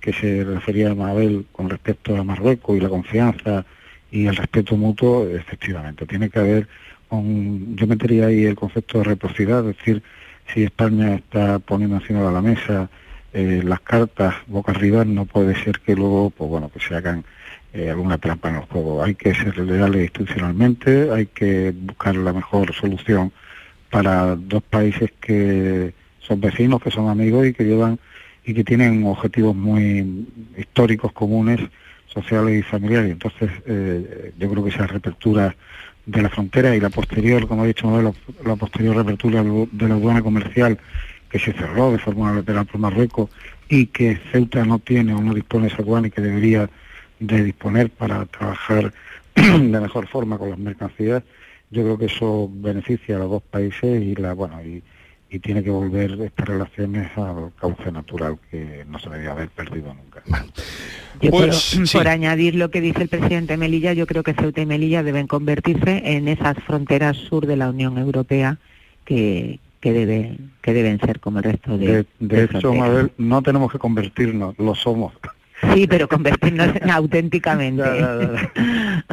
[0.01, 3.65] que se refería a Mabel con respecto a Marruecos y la confianza
[4.11, 6.69] y el respeto mutuo, efectivamente, tiene que haber
[7.11, 10.03] yo metería ahí el concepto de reciprocidad, es decir,
[10.53, 12.91] si España está poniendo encima de la mesa
[13.33, 17.25] eh, las cartas boca arriba, no puede ser que luego, pues bueno, que se hagan
[17.73, 19.03] eh, alguna trampa en el juego.
[19.03, 23.31] Hay que ser leales institucionalmente, hay que buscar la mejor solución
[23.91, 27.99] para dos países que son vecinos, que son amigos y que llevan
[28.45, 31.61] y que tienen objetivos muy históricos comunes,
[32.07, 33.13] sociales y familiares.
[33.13, 35.55] Entonces, eh, yo creo que esa reapertura
[36.09, 38.03] de la frontera y la posterior, como he dicho,
[38.43, 40.79] la, posterior reapertura de la aduana comercial
[41.31, 43.29] que se cerró de forma lateral por Marruecos
[43.69, 46.71] y que Ceuta no tiene o no dispone de esa aduana y que debería
[47.21, 48.95] de disponer para trabajar
[49.35, 51.23] de mejor forma con las mercancías,
[51.71, 54.83] yo creo que eso beneficia a los dos países y la bueno y,
[55.31, 59.93] y tiene que volver estas relaciones al cauce natural que no se debía haber perdido
[59.93, 60.23] nunca.
[61.31, 65.03] Pues, por, añadir lo que dice el presidente Melilla, yo creo que Ceuta y Melilla
[65.03, 68.59] deben convertirse en esas fronteras sur de la Unión Europea
[69.05, 72.07] que, que, deben, que deben ser como el resto de...
[72.21, 75.13] De, hecho, Mabel, no tenemos que convertirnos, lo somos.
[75.75, 77.83] Sí, pero convertirnos auténticamente.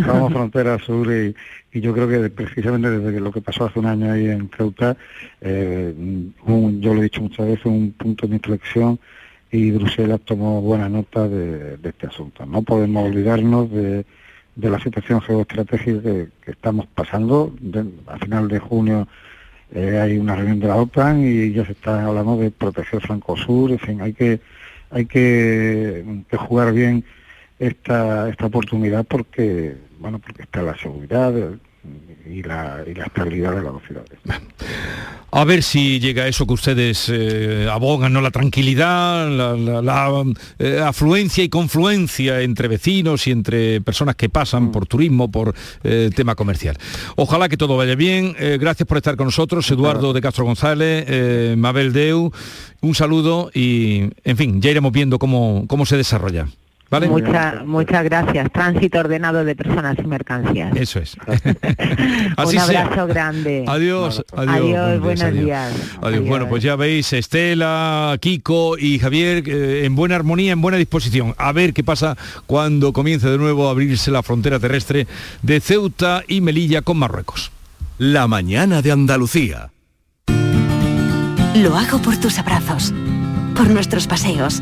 [0.05, 1.35] Somos frontera sur y,
[1.79, 4.95] yo creo que precisamente desde lo que pasó hace un año ahí en Ceuta,
[5.41, 5.93] eh,
[6.45, 8.99] yo lo he dicho muchas veces, un punto de inflexión
[9.51, 12.45] y Bruselas tomó buena nota de, este asunto.
[12.45, 14.05] No podemos olvidarnos de,
[14.55, 17.53] la situación geoestratégica que, estamos pasando.
[18.07, 19.07] a final de junio
[19.73, 23.71] eh, hay una reunión de la OTAN y ya se está hablando de proteger Franco-Sur,
[23.71, 24.39] en fin, hay que
[24.89, 26.03] hay que,
[26.37, 27.03] jugar bien
[27.59, 31.33] esta, esta oportunidad porque, bueno, porque está la seguridad
[32.25, 34.19] y la, y la estabilidad de las ciudades.
[35.31, 38.21] A ver si llega eso que ustedes eh, abogan, ¿no?
[38.21, 40.23] La tranquilidad, la,
[40.59, 44.71] eh, afluencia y confluencia entre vecinos y entre personas que pasan mm.
[44.71, 46.77] por turismo, por eh, tema comercial.
[47.15, 48.35] Ojalá que todo vaya bien.
[48.59, 52.31] gracias por estar con nosotros, Eduardo de Castro González, Mabel Deu.
[52.81, 56.47] Un saludo y, en fin, ya iremos viendo cómo, cómo se desarrolla.
[57.65, 58.51] Muchas gracias.
[58.51, 60.75] Tránsito ordenado de personas y mercancías.
[60.75, 61.17] Eso es.
[61.25, 63.65] Un abrazo grande.
[63.67, 64.23] Adiós.
[64.35, 64.99] Adiós.
[64.99, 65.73] buenos, días.
[66.01, 66.27] Adiós.
[66.27, 71.33] Bueno, pues ya veis, Estela, Kiko y Javier eh, en buena armonía, en buena disposición.
[71.37, 75.07] A ver qué pasa cuando comience de nuevo a abrirse la frontera terrestre
[75.41, 77.51] de Ceuta y Melilla con Marruecos.
[77.97, 79.71] La mañana de Andalucía.
[81.55, 82.93] Lo hago por tus abrazos,
[83.55, 84.61] por nuestros paseos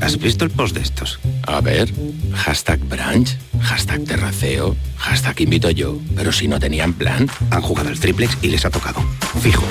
[0.00, 1.18] ¿has visto el post de estos?
[1.46, 1.92] A ver.
[2.34, 5.98] Hashtag brunch, hashtag terraceo, hashtag invito yo.
[6.14, 9.00] Pero si no tenían plan, han jugado el triplex y les ha tocado.
[9.40, 9.64] Fijo.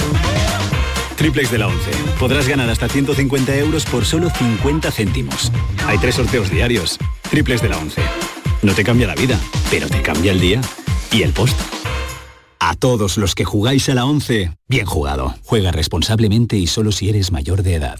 [1.17, 1.91] Triplex de la 11.
[2.19, 5.51] Podrás ganar hasta 150 euros por solo 50 céntimos.
[5.87, 6.99] Hay tres sorteos diarios.
[7.29, 8.01] Triplex de la 11.
[8.61, 10.61] No te cambia la vida, pero te cambia el día
[11.11, 11.59] y el post.
[12.59, 15.35] A todos los que jugáis a la 11, bien jugado.
[15.43, 17.99] Juega responsablemente y solo si eres mayor de edad.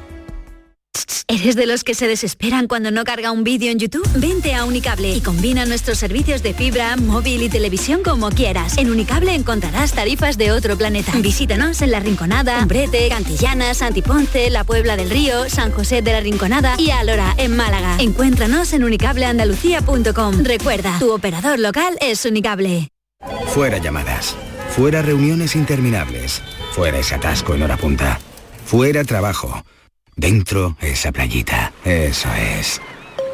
[1.27, 4.07] ¿Eres de los que se desesperan cuando no carga un vídeo en YouTube?
[4.15, 8.77] Vente a Unicable y combina nuestros servicios de fibra, móvil y televisión como quieras.
[8.77, 11.13] En Unicable encontrarás tarifas de otro planeta.
[11.17, 16.19] Visítanos en La Rinconada, Umbrete, Cantillana, Santiponce, La Puebla del Río, San José de la
[16.19, 17.97] Rinconada y Alora, en Málaga.
[17.99, 20.43] Encuéntranos en unicableandalucía.com.
[20.43, 22.89] Recuerda, tu operador local es Unicable.
[23.47, 24.35] Fuera llamadas.
[24.69, 26.41] Fuera reuniones interminables.
[26.71, 28.19] Fuera ese atasco en hora punta.
[28.65, 29.63] Fuera trabajo.
[30.21, 31.73] Dentro, esa playita.
[31.83, 32.29] Eso
[32.59, 32.79] es.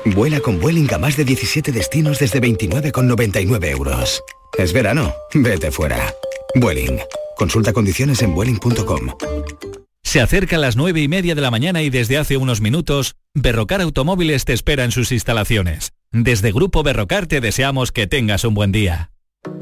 [0.05, 4.23] Vuela con Vueling a más de 17 destinos desde 29,99 euros.
[4.57, 5.13] Es verano.
[5.33, 6.13] Vete fuera.
[6.55, 6.97] Vueling.
[7.35, 9.09] Consulta condiciones en vueling.com.
[10.01, 13.81] Se acercan las nueve y media de la mañana y desde hace unos minutos, Berrocar
[13.81, 15.91] Automóviles te espera en sus instalaciones.
[16.13, 19.11] Desde Grupo Berrocar te deseamos que tengas un buen día.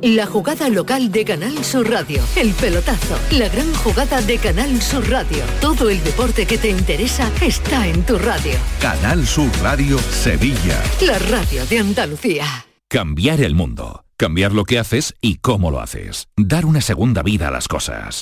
[0.01, 2.21] La jugada local de Canal Sur Radio.
[2.35, 3.17] El pelotazo.
[3.31, 5.43] La gran jugada de Canal Sur Radio.
[5.61, 8.53] Todo el deporte que te interesa está en tu radio.
[8.81, 10.81] Canal Sur Radio Sevilla.
[11.01, 12.45] La radio de Andalucía.
[12.87, 14.03] Cambiar el mundo.
[14.17, 16.27] Cambiar lo que haces y cómo lo haces.
[16.37, 18.21] Dar una segunda vida a las cosas.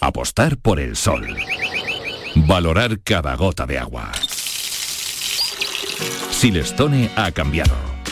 [0.00, 1.36] Apostar por el sol.
[2.34, 4.12] Valorar cada gota de agua.
[6.30, 7.74] Silestone ha cambiado.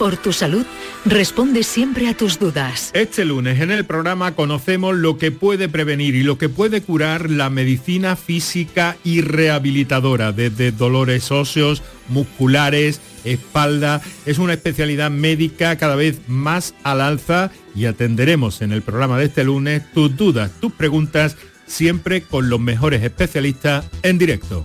[0.00, 0.64] por tu salud,
[1.04, 2.90] responde siempre a tus dudas.
[2.94, 7.28] Este lunes en el programa conocemos lo que puede prevenir y lo que puede curar
[7.28, 14.00] la medicina física y rehabilitadora, desde dolores óseos, musculares, espalda.
[14.24, 19.26] Es una especialidad médica cada vez más al alza y atenderemos en el programa de
[19.26, 21.36] este lunes tus dudas, tus preguntas,
[21.66, 24.64] siempre con los mejores especialistas en directo.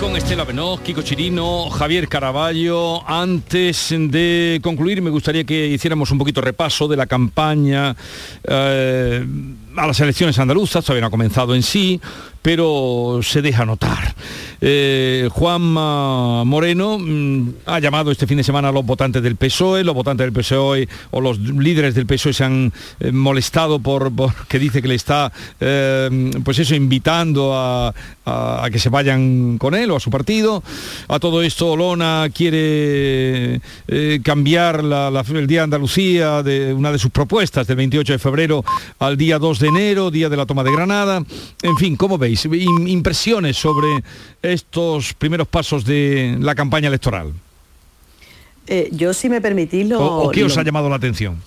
[0.00, 3.08] Con Estela Benoz, Kiko Chirino, Javier Caraballo.
[3.08, 7.96] Antes de concluir, me gustaría que hiciéramos un poquito repaso de la campaña
[8.44, 9.26] eh,
[9.76, 12.00] a las elecciones andaluzas, todavía no ha comenzado en sí,
[12.42, 14.14] pero se deja notar.
[14.60, 19.84] Eh, Juan Moreno mm, ha llamado este fin de semana a los votantes del PSOE,
[19.84, 24.10] los votantes del PSOE o los líderes del PSOE se han eh, molestado por,
[24.48, 27.92] que dice que le está eh, pues eso invitando a,
[28.72, 30.62] que se vayan con él o a su partido.
[31.06, 33.60] A todo esto Olona quiere
[34.24, 38.64] cambiar el Día de Andalucía de una de sus propuestas del 28 de febrero
[38.98, 41.22] al día 2 de enero, día de la toma de Granada.
[41.62, 42.35] En fin, ¿cómo veis?
[42.44, 43.88] Impresiones sobre
[44.42, 47.32] estos primeros pasos de la campaña electoral?
[48.66, 50.04] Eh, yo, si me permitís, lo...
[50.04, 51.40] ¿O, qué os ha llamado la atención?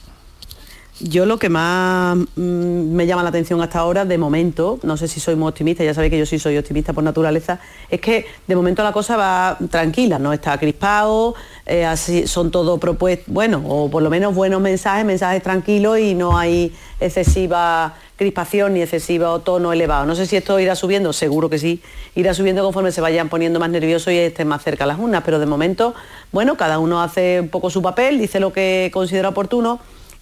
[1.02, 5.08] Yo lo que más mm, me llama la atención hasta ahora, de momento, no sé
[5.08, 8.25] si soy muy optimista, ya sabéis que yo sí soy optimista por naturaleza, es que
[8.47, 13.63] de momento la cosa va tranquila, no está crispado, eh, así son todo propuestas, bueno,
[13.65, 19.39] o por lo menos buenos mensajes, mensajes tranquilos y no hay excesiva crispación ni excesivo
[19.39, 20.05] tono elevado.
[20.05, 21.82] No sé si esto irá subiendo, seguro que sí,
[22.15, 25.39] irá subiendo conforme se vayan poniendo más nerviosos y estén más cerca las urnas, pero
[25.39, 25.95] de momento,
[26.34, 29.79] bueno, cada uno hace un poco su papel, dice lo que considera oportuno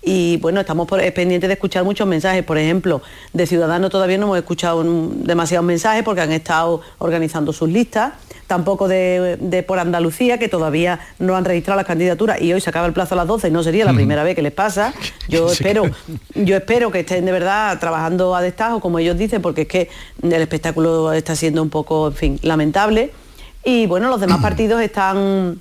[0.08, 2.42] y bueno, estamos pendientes de escuchar muchos mensajes.
[2.42, 3.02] Por ejemplo,
[3.34, 8.14] de Ciudadanos todavía no hemos escuchado demasiados mensajes porque han estado organizando sus listas.
[8.48, 12.88] Tampoco de, por Andalucía, que todavía no han registrado las candidaturas y hoy se acaba
[12.88, 14.94] el plazo a las 12 y no sería la primera vez que les pasa.
[15.28, 15.84] Yo espero,
[16.34, 19.90] yo espero que estén de verdad trabajando a destajo, como ellos dicen, porque es que
[20.24, 23.12] el espectáculo está siendo un poco, en fin, lamentable.
[23.66, 25.60] Y bueno, los demás partidos están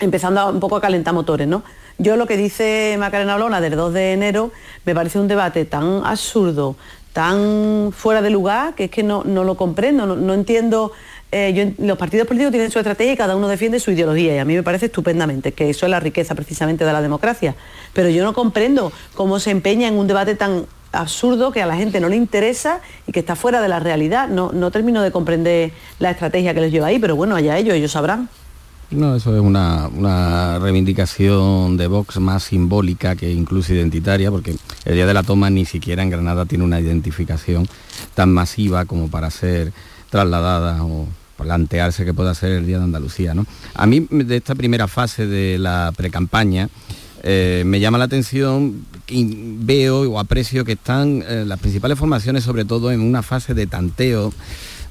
[0.00, 1.62] empezando un poco a calentar motores, ¿no?
[1.98, 4.50] Yo lo que dice Macarena Olona del 2 de enero
[4.84, 6.76] me parece un debate tan absurdo,
[7.12, 10.92] tan fuera de lugar, que es que no, lo comprendo, no, entiendo.
[11.34, 14.44] Eh, los partidos políticos tienen su estrategia y cada uno defiende su ideología y a
[14.44, 17.54] mí me parece estupendamente, que eso es la riqueza precisamente de la democracia.
[17.94, 21.76] Pero yo no comprendo cómo se empeña en un debate tan absurdo que a la
[21.76, 24.28] gente no le interesa y que está fuera de la realidad.
[24.28, 27.74] No, no termino de comprender la estrategia que les lleva ahí, pero bueno, allá ellos,
[27.74, 28.28] ellos sabrán.
[28.92, 35.06] No, eso es una, reivindicación de Vox más simbólica que incluso identitaria, porque el día
[35.06, 37.66] de la toma ni siquiera en Granada tiene una identificación
[38.14, 39.72] tan masiva como para ser
[40.10, 43.32] trasladada o plantearse que pueda ser el Día de Andalucía.
[43.34, 43.46] ¿no?
[43.74, 46.68] A mí, de esta primera fase de la precampaña,
[47.22, 52.44] eh, me llama la atención, y veo o aprecio que están eh, las principales formaciones,
[52.44, 54.32] sobre todo en una fase de tanteo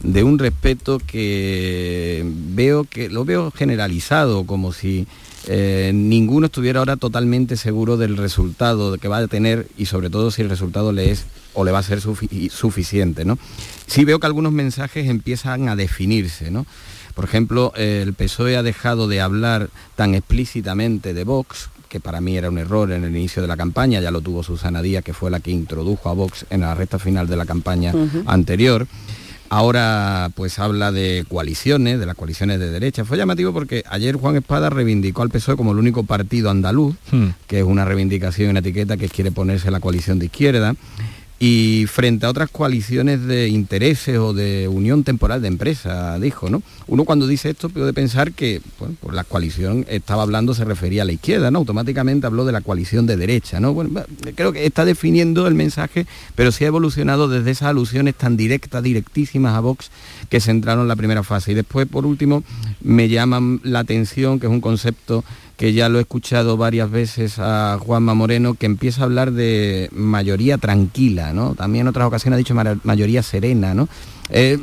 [0.04, 5.08] de un respeto que veo que lo veo generalizado, como si
[5.48, 10.32] eh, ninguno estuviera ahora totalmente seguro del resultado que va a tener y sobre todo
[10.32, 13.26] si el resultado le es o le va a ser suficiente.
[13.26, 13.38] ¿no?
[13.88, 16.52] Sí veo que algunos mensajes empiezan a definirse.
[16.52, 16.66] ¿no?
[17.16, 22.38] Por ejemplo, el PSOE ha dejado de hablar tan explícitamente de Vox, que para mí
[22.38, 25.14] era un error en el inicio de la campaña, ya lo tuvo Susana Díaz, que
[25.14, 27.94] fue la que introdujo a Vox en la recta final de la campaña
[28.28, 28.88] anterior.
[29.54, 33.04] Ahora pues habla de coaliciones, de las coaliciones de derecha.
[33.04, 37.28] Fue llamativo porque ayer Juan Espada reivindicó al PSOE como el único partido andaluz, hmm.
[37.48, 40.74] que es una reivindicación y una etiqueta que quiere ponerse la coalición de izquierda
[41.44, 46.62] y frente a otras coaliciones de intereses o de unión temporal de empresa, dijo, ¿no?
[46.86, 51.06] Uno cuando dice esto puede pensar que bueno, la coalición estaba hablando, se refería a
[51.06, 51.58] la izquierda, ¿no?
[51.58, 53.74] Automáticamente habló de la coalición de derecha, ¿no?
[53.74, 54.04] Bueno,
[54.36, 58.84] creo que está definiendo el mensaje, pero sí ha evolucionado desde esas alusiones tan directas,
[58.84, 59.90] directísimas a Vox,
[60.30, 61.54] que se entraron en la primera fase.
[61.54, 62.44] Y después, por último,
[62.82, 65.24] me llama la atención, que es un concepto
[65.62, 69.90] que ya lo he escuchado varias veces a Juanma Moreno, que empieza a hablar de
[69.92, 71.54] mayoría tranquila, ¿no?
[71.54, 73.88] También en otras ocasiones ha dicho mayoría serena, ¿no?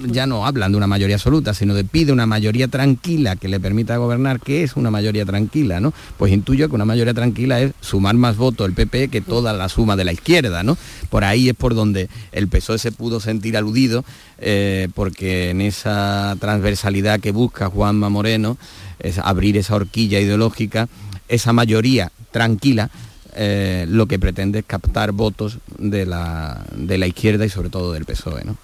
[0.07, 3.61] ya no hablan de una mayoría absoluta, sino de pide una mayoría tranquila que le
[3.61, 4.41] permita gobernar.
[4.41, 5.79] ¿Qué es una mayoría tranquila?
[5.79, 5.93] ¿no?
[6.17, 9.69] Pues intuyo que una mayoría tranquila es sumar más votos el PP que toda la
[9.69, 10.63] suma de la izquierda.
[10.63, 10.79] ¿no?
[11.11, 14.07] Por ahí es por donde el PSOE se pudo sentir aludido,
[14.39, 18.57] eh, porque en esa transversalidad que busca Juanma Moreno,
[19.01, 20.89] es abrir esa horquilla ideológica,
[21.29, 22.91] esa mayoría tranquila,
[23.35, 27.93] eh, lo que pretende es captar votos de la, de la izquierda y sobre todo
[27.93, 28.45] del PSOE.
[28.45, 28.57] ¿no?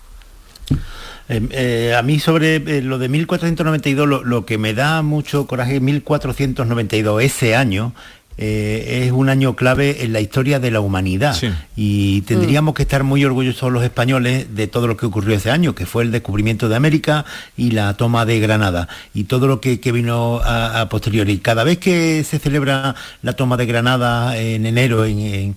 [1.29, 5.81] Eh, eh, a mí sobre lo de 1492, lo, lo, que me da mucho coraje,
[5.81, 7.95] 1492, ese año,
[8.37, 11.37] eh, es un año clave en la historia de la humanidad
[11.77, 12.75] y tendríamos mm.
[12.75, 16.03] que estar muy orgullosos los españoles de todo lo que ocurrió ese año, que fue
[16.03, 17.25] el descubrimiento de América
[17.57, 21.39] y la toma de Granada y todo lo que, vino a, posteriori.
[21.39, 25.55] Cada vez que se celebra la toma de Granada en enero en,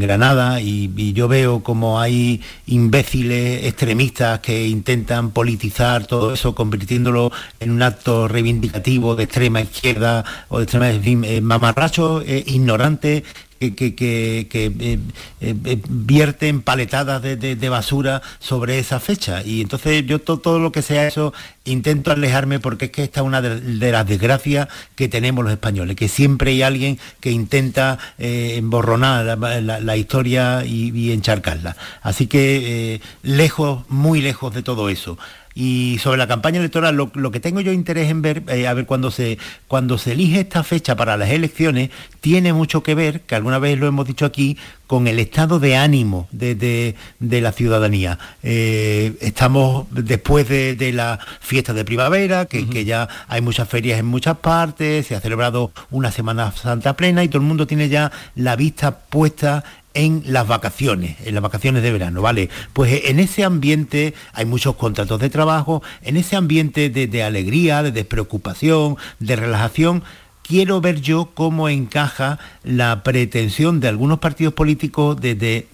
[0.00, 7.30] Granada y, yo veo como hay imbéciles extremistas que intentan politizar todo eso, convirtiéndolo
[7.60, 11.24] en un acto reivindicativo de extrema izquierda o de extrema, en fin,
[11.68, 13.24] eh, mamarracho, eh, ignorante,
[13.58, 14.98] que, que, que, que, eh,
[15.40, 19.42] eh, eh, vierten paletadas de, de- basura sobre esa fecha.
[19.44, 21.32] Y entonces yo to- todo lo que sea eso
[21.64, 25.96] intento alejarme porque es que esta es una de, las desgracias que tenemos los españoles,
[25.96, 31.76] que siempre hay alguien que intenta emborronar la, historia y, encharcarla.
[32.00, 35.18] Así que lejos, muy lejos de todo eso.
[35.60, 38.74] Y sobre la campaña electoral, lo, lo que tengo yo interés en ver, eh, a
[38.74, 41.90] ver, cuando se, cuando se elige esta fecha para las elecciones,
[42.20, 44.56] tiene mucho que ver, que alguna vez lo hemos dicho aquí,
[44.86, 48.20] con el estado de ánimo de, de- de la ciudadanía.
[48.44, 53.98] Eh, estamos después de, de la fiesta de primavera, que, que ya hay muchas ferias
[53.98, 57.88] en muchas partes, se ha celebrado una Semana Santa plena y todo el mundo tiene
[57.88, 59.64] ya la vista puesta
[59.98, 62.48] en las vacaciones, en las vacaciones de verano, ¿vale?
[62.72, 67.90] Pues en ese ambiente hay muchos contratos de trabajo, en ese ambiente de, alegría, de
[67.90, 70.04] despreocupación, de relajación,
[70.42, 75.66] quiero ver yo cómo encaja la pretensión de algunos partidos políticos de, de-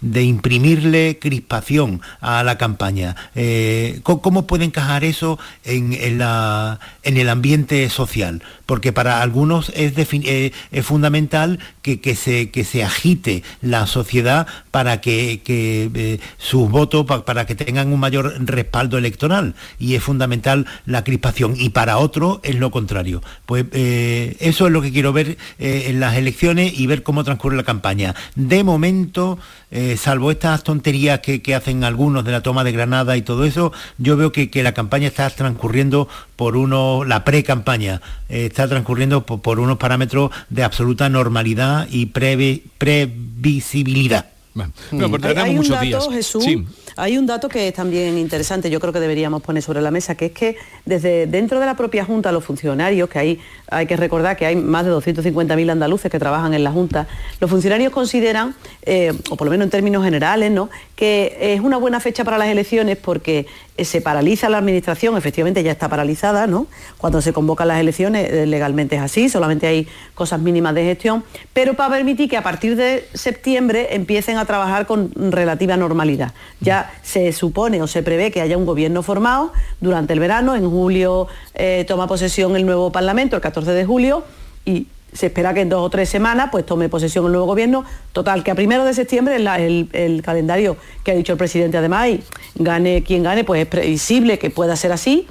[0.00, 3.16] de- imprimirle crispación a la campaña.
[3.34, 8.42] Eh, ¿cómo, cómo puede encajar eso en, en la- en el ambiente social?
[8.66, 15.00] Porque para algunos eh, es fundamental que, que se, que se agite la sociedad para
[15.00, 19.54] que, que, eh, sus votos, pa- para que tengan un mayor respaldo electoral.
[19.78, 21.54] Y es fundamental la crispación.
[21.56, 23.22] Y para otros es lo contrario.
[23.46, 27.24] Pues eh, eso es lo que quiero ver eh, en las elecciones y ver cómo
[27.24, 28.14] transcurre la campaña.
[28.34, 29.38] De momento,
[29.96, 33.72] salvo estas tonterías que, que hacen algunos de la toma de Granada y todo eso,
[33.98, 36.56] yo veo que, que la campaña está transcurriendo por
[37.04, 44.26] la pre-campaña, eh, está transcurriendo por, por unos parámetros de absoluta normalidad y previsibilidad.
[44.54, 44.98] Bueno, Mm.
[44.98, 46.08] pero Hay, tenemos hay un muchos dato, días.
[46.10, 46.64] Jesús, Sí.
[46.96, 50.14] Hay un dato que es también interesante, yo creo que deberíamos poner sobre la mesa,
[50.14, 53.96] que es que desde dentro de la propia Junta, los funcionarios, que hay, hay que
[53.96, 57.06] recordar que hay más de 250.000 andaluces que trabajan en la Junta,
[57.38, 60.70] los funcionarios consideran, eh, o por lo menos en términos generales, ¿no?
[60.96, 65.62] que es una buena fecha para las elecciones porque eh, se paraliza la administración, efectivamente
[65.62, 66.66] ya está paralizada, ¿no?
[66.96, 71.22] Cuando se convocan las elecciones eh, legalmente es así, solamente hay cosas mínimas de gestión,
[71.52, 76.32] pero para permitir que a partir de septiembre empiecen a trabajar con relativa normalidad.
[76.60, 80.68] Ya se supone o se prevé que haya un gobierno formado durante el verano, en
[80.68, 84.24] julio eh, toma posesión el nuevo Parlamento, el 14 de julio,
[84.64, 87.84] y se espera que en dos o tres semanas pues tome posesión el nuevo gobierno.
[88.12, 92.08] Total, que a primero de septiembre el, el calendario que ha dicho el presidente además,
[92.08, 92.22] y
[92.56, 95.26] gane quien gane, pues es previsible que pueda ser así,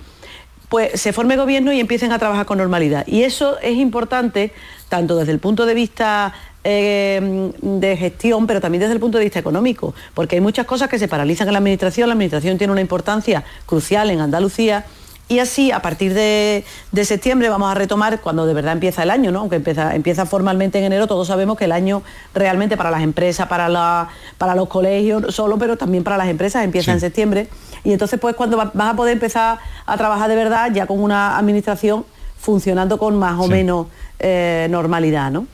[0.70, 3.06] pues se forme gobierno y empiecen a trabajar con normalidad.
[3.08, 4.52] Y eso es importante
[4.90, 9.24] tanto desde el punto de vista eh, de gestión, pero también desde el punto de
[9.24, 12.74] vista económico, porque hay muchas cosas que se paralizan en la administración, la administración tiene
[12.74, 14.86] una importancia crucial en Andalucía.
[15.28, 19.10] Y así, a partir de, de septiembre, vamos a retomar cuando de verdad empieza el
[19.10, 19.40] año, ¿no?
[19.40, 22.04] Aunque empieza, empieza formalmente en enero, todos sabemos que el año
[22.36, 26.64] realmente para las empresas, para, la, para los colegios solo, pero también para las empresas
[26.64, 27.48] empieza en septiembre.
[27.86, 31.00] Y entonces, pues cuando va- vas a poder empezar a trabajar de verdad, ya con
[31.02, 32.04] una administración
[32.38, 33.88] funcionando con más o menos
[34.20, 35.48] eh, normalidad, ¿no?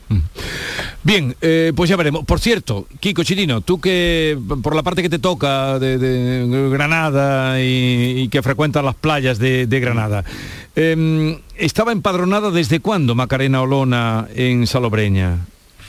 [1.04, 2.26] Bien, eh, pues ya veremos.
[2.26, 7.60] Por cierto, Kiko Chirino, tú que por la parte que te toca de, de Granada
[7.62, 10.24] y, y que frecuentas las playas de, de Granada,
[10.76, 15.38] em, ¿estaba empadronada desde cuándo Macarena Olona en Salobreña?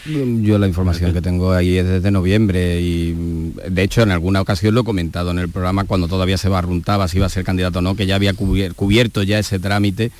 [0.04, 4.40] Yo la información que tengo ahí es desde noviembre y mm, de hecho en alguna
[4.40, 7.44] ocasión lo he comentado en el programa cuando todavía se barruntaba si iba a ser
[7.44, 10.10] candidato o no, que ya había cubier- cubierto ya ese trámite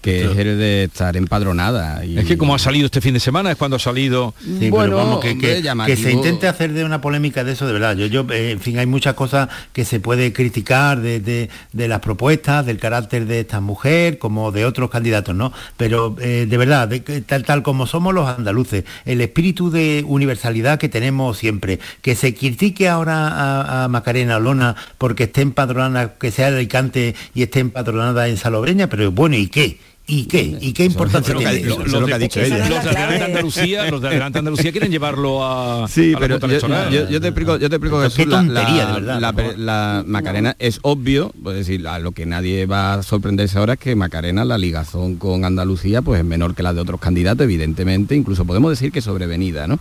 [0.00, 2.04] que es el de estar empadronada.
[2.04, 2.18] Y...
[2.18, 4.34] Es que como ha salido este fin de semana, es cuando ha salido...
[4.40, 5.96] Sí, Bueno, pero vamos, que, hombre, que- que llamativo.
[6.02, 7.96] se intente hacer de una polémica de eso, de verdad.
[7.96, 11.88] Yo, yo eh, en fin, hay muchas cosas que se puede criticar de, de- de
[11.88, 15.52] las propuestas, del carácter de esta mujer, como de otros candidatos, ¿no?
[15.76, 20.04] Pero eh, de verdad, de que tal, tal como somos los andaluces, el espíritu de
[20.06, 26.14] universalidad que tenemos siempre, que se critique ahora a, a Macarena Olona porque esté empadronada,
[26.18, 29.78] que sea de Alicante y esté empadronada en Salobreña, pero bueno, ¿y qué?
[30.08, 30.56] ¿Y qué?
[30.60, 34.06] ¿Y qué importancia Lo que ha- lo- los de- Los de Adelante Andalucía, los de
[34.08, 36.92] Adelante Andalucía quieren llevarlo a, Sí, a pero yo, Electoral.
[36.92, 39.42] yo- yo te explico, yo te explico qué la- tontería, la, de verdad, la- por
[39.42, 39.58] favor.
[39.58, 43.80] la Macarena es obvio, es decir, a lo que nadie va a sorprenderse ahora es
[43.80, 48.14] que Macarena, la ligazón con Andalucía, pues es menor que la de otros candidatos, evidentemente,
[48.14, 49.80] incluso podemos decir que sobrevenida, ¿no?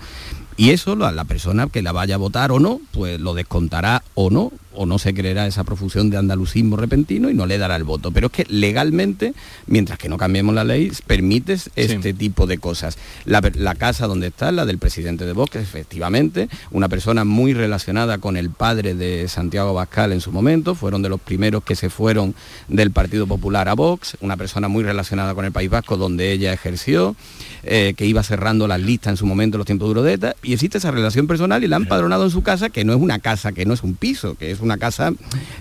[0.58, 4.04] Y eso la, la persona que la vaya a votar o no, pues lo descontará
[4.14, 7.76] o no o no se creerá esa profusión de andalucismo repentino y no le dará
[7.76, 8.12] el voto.
[8.12, 9.34] Pero es que legalmente,
[9.68, 12.98] mientras que no cambiemos la ley, permites este tipo de cosas.
[13.26, 18.18] La, la, casa donde está, la del presidente de Vox, efectivamente, una persona muy relacionada
[18.18, 21.90] con el padre de Santiago Bascal en su momento, fueron de los primeros que se
[21.90, 22.36] fueron
[22.68, 26.54] del Partido Popular a Vox, una persona muy relacionada con el País Vasco donde ella
[26.54, 27.16] ejerció,
[27.64, 30.36] eh, que iba cerrando las listas en su momento en los tiempos duros de ETA,
[30.46, 33.00] y existe esa relación personal y la han empadronado en su casa, que no es
[33.00, 35.12] una casa, que no es un piso, que es una casa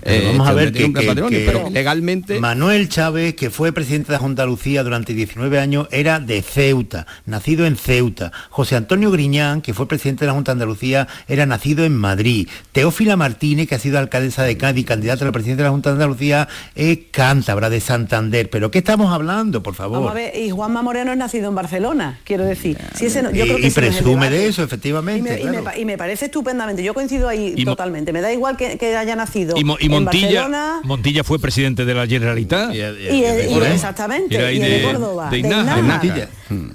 [0.01, 4.83] eh, vamos a ver que, pero legalmente Manuel Chávez que fue presidente de Junta Andalucía
[4.83, 8.31] durante 19 años era de Ceuta nacido en Ceuta.
[8.49, 12.47] José Antonio Griñán que fue presidente de la Junta de Andalucía era nacido en Madrid.
[12.71, 15.89] Teófila Martínez que ha sido alcaldesa de Cádiz candidata a la presidencia de la Junta
[15.89, 18.49] de Andalucía es cántabra de Santander.
[18.49, 19.99] Pero ¿qué estamos hablando por favor?
[19.99, 22.77] Vamos a ver, y Juanma Moreno es nacido en Barcelona quiero decir.
[22.93, 24.74] Si ese yo y, creo que y presume de eso efectivamente
[25.17, 25.63] y me, claro.
[25.77, 29.15] y me, parece estupendamente yo coincido ahí Y totalmente me da igual que, que haya
[29.15, 32.73] nacido Y, Mo- y en Montilla, Barcelona Montilla fue presidente de la Generalitat.
[32.73, 33.23] y, el- y-
[33.73, 35.79] exactamente Era ahí y el de- de Córdoba de de Inájar.
[35.79, 36.29] Inájar.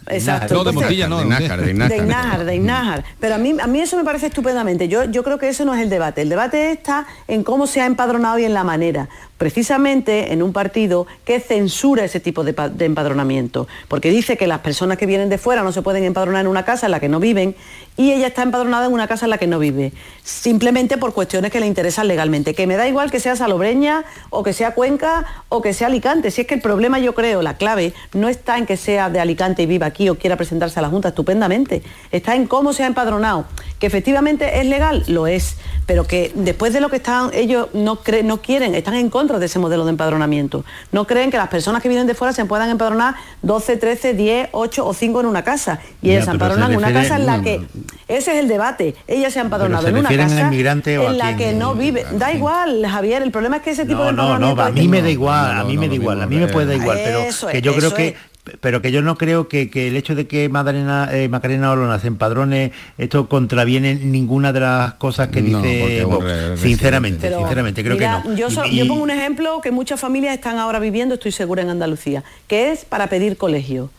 [0.09, 0.55] Exacto.
[0.55, 1.19] No, de Montilla no.
[1.21, 1.99] de Nájar, de de Nájar.
[2.05, 3.05] Inájar, de Inájar.
[3.21, 4.89] Pero a mí, a mí eso me parece estupendamente.
[4.89, 6.23] Yo, yo creo que ese no es el debate.
[6.23, 9.09] El debate está en cómo se ha empadronado y en la manera.
[9.41, 13.67] Precisamente en un partido que censura ese tipo de, pa- de empadronamiento.
[13.89, 16.67] Porque dice que las personas que vienen de fuera no se pueden empadronar en una
[16.67, 17.57] casa en la que no viven
[17.97, 19.95] y ella está empadronada en una casa en la que no vive.
[20.23, 22.55] Simplemente por cuestiones que le interesan legalmente.
[22.55, 26.31] Que me da igual que sea Salobreña o que sea Cuenca o que sea Alicante.
[26.31, 29.21] Si es que el problema, yo creo, la clave, no está en que sea de
[29.21, 31.83] Alicante y viva aquí o quiera presentarse a la Junta estupendamente.
[32.13, 33.47] Está en cómo se ha empadronado.
[33.79, 35.57] Que efectivamente es legal, lo es.
[35.87, 39.47] Pero que después de lo que están, ellos no, no quieren, están en contra de
[39.47, 40.65] ese modelo de empadronamiento.
[40.93, 44.49] No creen que las personas que vienen de fuera se puedan empadronar 12, 13, 10,
[44.53, 45.81] 8 o 5 en una casa.
[46.03, 47.59] Y ellas se empadronan en una casa en la no, que...
[47.59, 47.67] no.
[48.09, 48.97] Ese es el debate.
[49.07, 52.05] Ella se ha empadronado ¿se en una casa inmigrante en la que no vive.
[52.13, 54.63] Da igual, Javier, el problema es que ese tipo de No, no, empadronamiento...
[54.63, 56.37] no, a mí me da igual, no, a mí no, me da igual, a mí
[56.37, 58.17] me puede dar igual, pero Eso que yo creo que.
[58.61, 61.99] Pero que yo no creo que, que el hecho de que Macarena, eh, Macarena Olona
[61.99, 66.25] se empadrone, esto contraviene ninguna de las cosas que No, dice Vox.
[66.61, 68.35] sinceramente, Pero, sinceramente, creo mira, que no.
[68.37, 71.33] Yo, so- Y- yo y- pongo un ejemplo que muchas familias están ahora viviendo, estoy
[71.33, 73.91] segura, en Andalucía, que es para pedir colegio.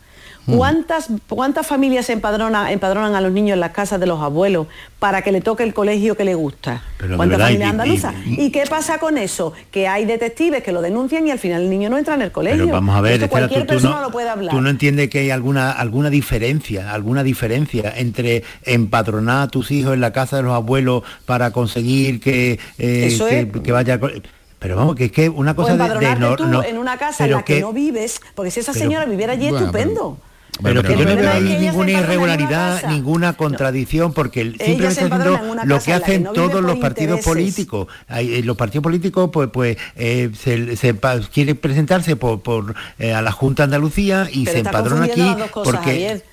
[0.44, 0.56] Hmm.
[0.56, 2.66] ¿Cuántas, ¿Cuántas familias se empadronan,
[3.14, 4.66] a los niños en las casas de los abuelos
[4.98, 6.82] para que le toque el colegio que le gusta?
[6.98, 8.14] Pero ¿Cuántas verdad, familias y- andaluzas?
[8.26, 9.52] y- Y, qué pasa con eso?
[9.70, 12.32] Que hay detectives que lo denuncian y al final el niño no entra en el
[12.32, 12.64] colegio.
[12.64, 14.52] Pero vamos a ver, Esto cualquier tú, tú persona no, lo puede hablar.
[14.52, 19.94] tú no entiendes que hay alguna alguna diferencia, alguna diferencia entre empadronar a tus hijos
[19.94, 23.46] en la casa de los abuelos para conseguir que, eh, Eso que, es.
[23.62, 24.00] que vaya...
[24.58, 26.96] Pero vamos, que es que una o cosa de, de no- tú no- en una
[26.96, 30.16] casa en la que, no vives, porque si esa pero- señora viviera allí, Bueno, estupendo.
[30.20, 30.31] Pero,
[30.62, 35.38] Pero que yo no veo ahí ninguna empadrona irregularidad, ninguna contradicción, porque el- simplemente empadrona
[35.38, 37.24] haciendo lo que hacen no todos los partidos intereses.
[37.26, 37.86] políticos.
[38.10, 43.14] Eh, los partidos políticos pues pues eh, se, se pa- quieren presentarse por, por, eh,
[43.14, 45.34] a la Junta de Andalucía y Pero se está empadronan aquí
[45.64, 46.24] porque Javier.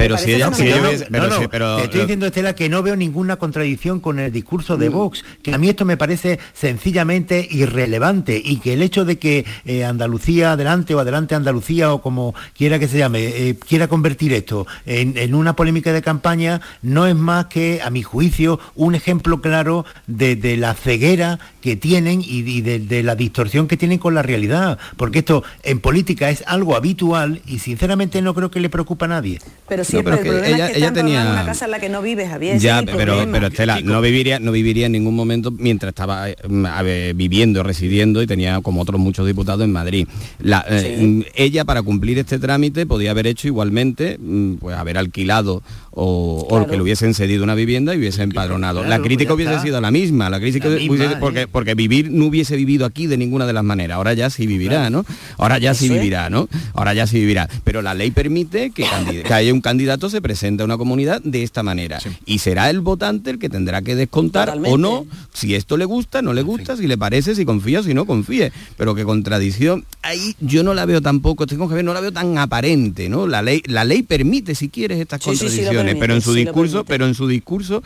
[0.00, 2.54] Pero si ella, si ella hubiese- pero no, no, sí, pero te estoy diciendo Estela
[2.54, 4.80] que no veo ninguna contradicción con el discurso Mm.
[4.80, 9.18] de Vox que a mí esto me parece sencillamente irrelevante y que el hecho de
[9.18, 13.88] que eh, Andalucía adelante o adelante Andalucía o como quiera que se llame eh, quiera
[13.88, 18.58] convertir esto en, en una polémica de campaña no es más que a mi juicio
[18.74, 23.68] un ejemplo claro de, de la ceguera que tienen y, y de, de la distorsión
[23.68, 24.78] que tienen con la realidad.
[24.96, 29.08] Porque esto en política es algo habitual y sinceramente no creo que le preocupa a
[29.08, 29.40] nadie.
[29.68, 31.70] Pero No, pero el que problema ella- es que ella en tenía- una casa en
[31.70, 32.56] la que no vive, Javier.
[32.56, 33.32] ese Ya, pero, problema.
[33.32, 36.36] pero Estela, no viviría, no viviría en ningún momento mientras estaba eh,
[36.70, 40.06] a ver, viviendo, residiendo y tenía como otros muchos diputados en Madrid.
[40.38, 44.98] La, eh, mm, ella para cumplir este trámite podía haber hecho igualmente, mm, pues haber
[44.98, 45.62] alquilado
[45.92, 46.66] o, o Claro.
[46.66, 48.80] que le hubiesen cedido una vivienda y hubiese empadronado.
[48.80, 49.62] Claro, la crítica pues hubiese está.
[49.64, 51.16] sido la misma, la crítica La hubiese- misma, ¿eh?
[51.20, 53.96] porque, porque vivir no hubiese vivido aquí de ninguna de las maneras.
[53.96, 55.04] Ahora ya sí vivirá, ¿no?
[55.36, 56.48] Ahora ya sí vivirá, ¿no?
[56.74, 57.48] Ahora ya sí vivirá.
[57.64, 58.84] Pero la ley permite que,
[59.26, 61.98] que haya un candidato se presente a una comunidad de esta manera.
[62.26, 64.74] Y será el votante el que tendrá que descontar Totalmente.
[64.74, 67.94] o no si esto le gusta, no le gusta, si le parece, si confía, si
[67.94, 68.52] no confíe.
[68.76, 72.12] Pero que contradicción, ahí yo no la veo tampoco, estoy con Javier, no la veo
[72.12, 73.26] tan aparente, ¿no?
[73.26, 75.60] La ley, la ley permite, si quieres, estas Sí, sí,
[75.98, 77.82] pero en su discurso, pero en su discurso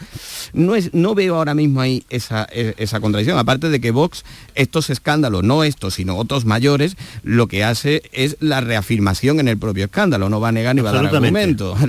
[0.52, 3.38] no es, no veo ahora mismo ahí esa, e- esa contradicción.
[3.38, 4.24] Aparte de que Vox,
[4.54, 9.58] estos escándalos, no estos, sino otros mayores, lo que hace es la reafirmación en el
[9.58, 10.28] propio escándalo.
[10.28, 11.76] No va a negar ni va a dar argumento.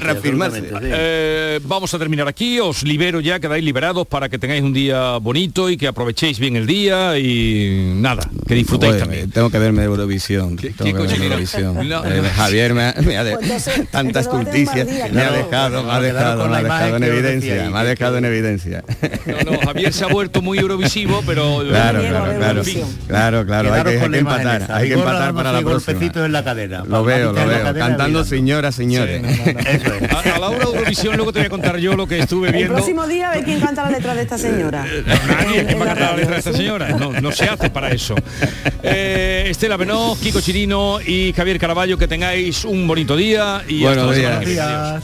[0.00, 0.60] Reafirmarse.
[0.60, 0.66] sí.
[0.82, 5.18] Eh, vamos a terminar aquí, os libero ya, quedáis liberados para que tengáis un día
[5.18, 9.30] bonito y que aprovechéis bien el día y nada, que disfrutéis también.
[9.30, 10.56] Tengo que verme Eurovisión.
[10.56, 11.32] ¿Qué- tengo qué que coño verme que no?
[11.34, 11.88] Eurovisión.
[11.88, 12.28] No, Eh, no.
[12.30, 14.68] Javier me ha, me ha de Pues entonces, tanta entonces
[15.14, 18.24] me ha dejado, me ha dejado, me ha dejado en evidencia, me ha dejado en
[18.24, 18.84] evidencia.
[19.44, 21.62] No, no, Javier se ha vuelto muy eurovisivo, pero...
[21.66, 22.62] Claro, claro, claro,
[23.06, 26.24] claro, claro, hay que, hay que empatar, hay que empatar para la próxima.
[26.26, 26.84] en la cadera.
[26.86, 29.22] Lo veo, lo veo, cantando señoras, señores.
[30.34, 32.54] A, la hora de Eurovisión luego te voy a contar yo lo que estuve El
[32.54, 32.74] viendo.
[32.74, 34.84] próximo día a ver quién canta la letra de esta señora.
[35.28, 36.88] Nadie que va a cantar la letra de esta señora.
[36.90, 38.14] No, no se hace para eso.
[38.82, 44.10] Eh, Estela Benoz, Kiko Chirino y Javier Caraballo, que tengáis un bonito día y Buenos
[44.10, 44.24] hasta la días.
[44.24, 45.03] semana que viene.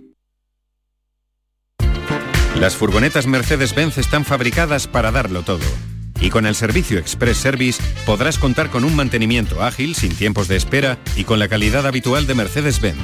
[2.61, 5.65] Las furgonetas Mercedes-Benz están fabricadas para darlo todo.
[6.19, 10.57] Y con el servicio Express Service podrás contar con un mantenimiento ágil, sin tiempos de
[10.57, 13.01] espera y con la calidad habitual de Mercedes-Benz.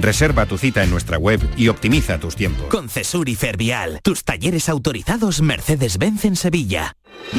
[0.00, 2.68] Reserva tu cita en nuestra web y optimiza tus tiempos.
[2.68, 6.96] Con Cesur y Fervial, tus talleres autorizados Mercedes-Benz en Sevilla.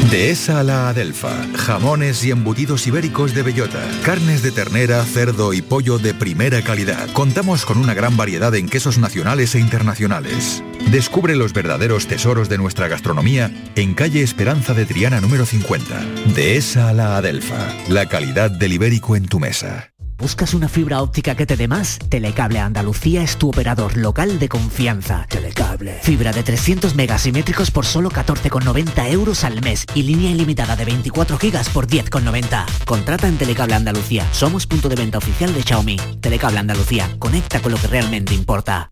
[0.10, 1.32] Dehesa a la Adelfa.
[1.56, 3.82] Jamones y embutidos ibéricos de bellota.
[4.04, 7.10] Carnes de ternera, cerdo y pollo de primera calidad.
[7.14, 10.62] Contamos con una gran variedad en quesos nacionales e internacionales.
[10.92, 16.02] Descubre los verdaderos tesoros de nuestra gastronomía en calle Esperanza de Triana número 50.
[16.36, 17.74] Dehesa a la Adelfa.
[17.88, 19.94] La calidad del ibérico en tu mesa.
[20.18, 21.98] ¿Buscas una fibra óptica que te dé más?
[22.10, 25.26] Telecable Andalucía es tu operador local de confianza.
[25.30, 25.98] Telecable.
[26.04, 31.38] Fibra de 300 megasimétricos por solo 14,90 euros al mes y línea ilimitada de 24
[31.38, 32.66] gigas por 10,90.
[32.84, 34.28] Contrata en Telecable Andalucía.
[34.34, 35.96] Somos punto de venta oficial de Xiaomi.
[36.20, 37.10] Telecable Andalucía.
[37.18, 38.92] Conecta con lo que realmente importa.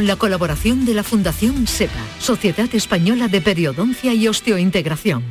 [0.07, 5.23] la colaboración de la Fundación SEPA, Sociedad Española de Periodoncia y Osteointegración.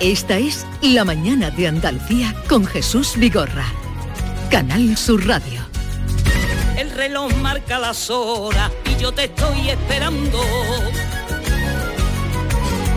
[0.00, 3.64] Esta es La Mañana de Andalucía con Jesús Vigorra.
[4.50, 5.62] Canal Sur Radio.
[6.76, 10.40] El reloj marca las horas y yo te estoy esperando.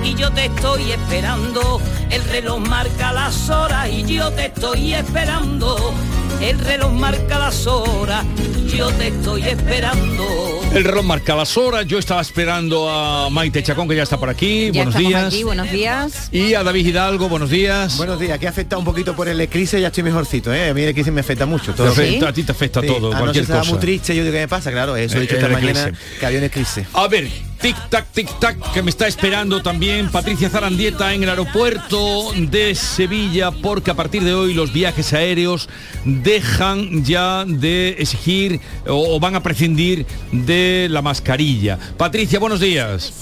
[0.04, 1.80] Y yo te estoy esperando.
[2.10, 5.93] El reloj marca las horas y yo te estoy esperando.
[6.41, 8.24] El reloj marca las horas,
[8.68, 10.26] yo te estoy esperando.
[10.74, 14.30] El reloj marca las horas, yo estaba esperando a Maite Chacón, que ya está por
[14.30, 14.72] aquí.
[14.72, 15.24] Ya buenos días.
[15.34, 16.30] aquí, buenos días.
[16.32, 17.97] Y a David Hidalgo, buenos días.
[17.97, 20.70] Buenos días, que ha afectado un poquito por el eclipse, ya estoy mejorcito, ¿eh?
[20.70, 21.72] A mí el eclipse me afecta mucho.
[21.72, 23.72] A ti te afecta todo, anoche cualquier estaba cosa.
[23.72, 24.72] muy triste, yo digo, ¿qué me pasa?
[24.72, 26.20] Claro, eso he Eh, dicho el esta mañana, eclipse.
[26.20, 26.86] que había un eclipse.
[26.93, 27.28] A ver,
[27.62, 32.76] tic tac, tic tac, que me está esperando también Patricia Zarandieta en el aeropuerto de
[32.76, 35.70] Sevilla, porque a partir de hoy los viajes aéreos
[36.05, 41.78] dejan ya de exigir o, o van a prescindir de la mascarilla.
[41.97, 43.14] Patricia, buenos días.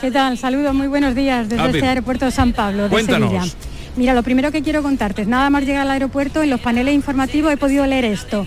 [0.00, 0.36] ¿Qué tal?
[0.36, 1.76] Saludos, muy buenos días desde ver.
[1.76, 3.30] este aeropuerto de San Pablo, de Cuéntanos.
[3.30, 3.54] Sevilla.
[3.94, 6.94] Mira, lo primero que quiero contarte es nada más llegar al aeropuerto, en los paneles
[6.94, 8.46] informativos he podido leer esto.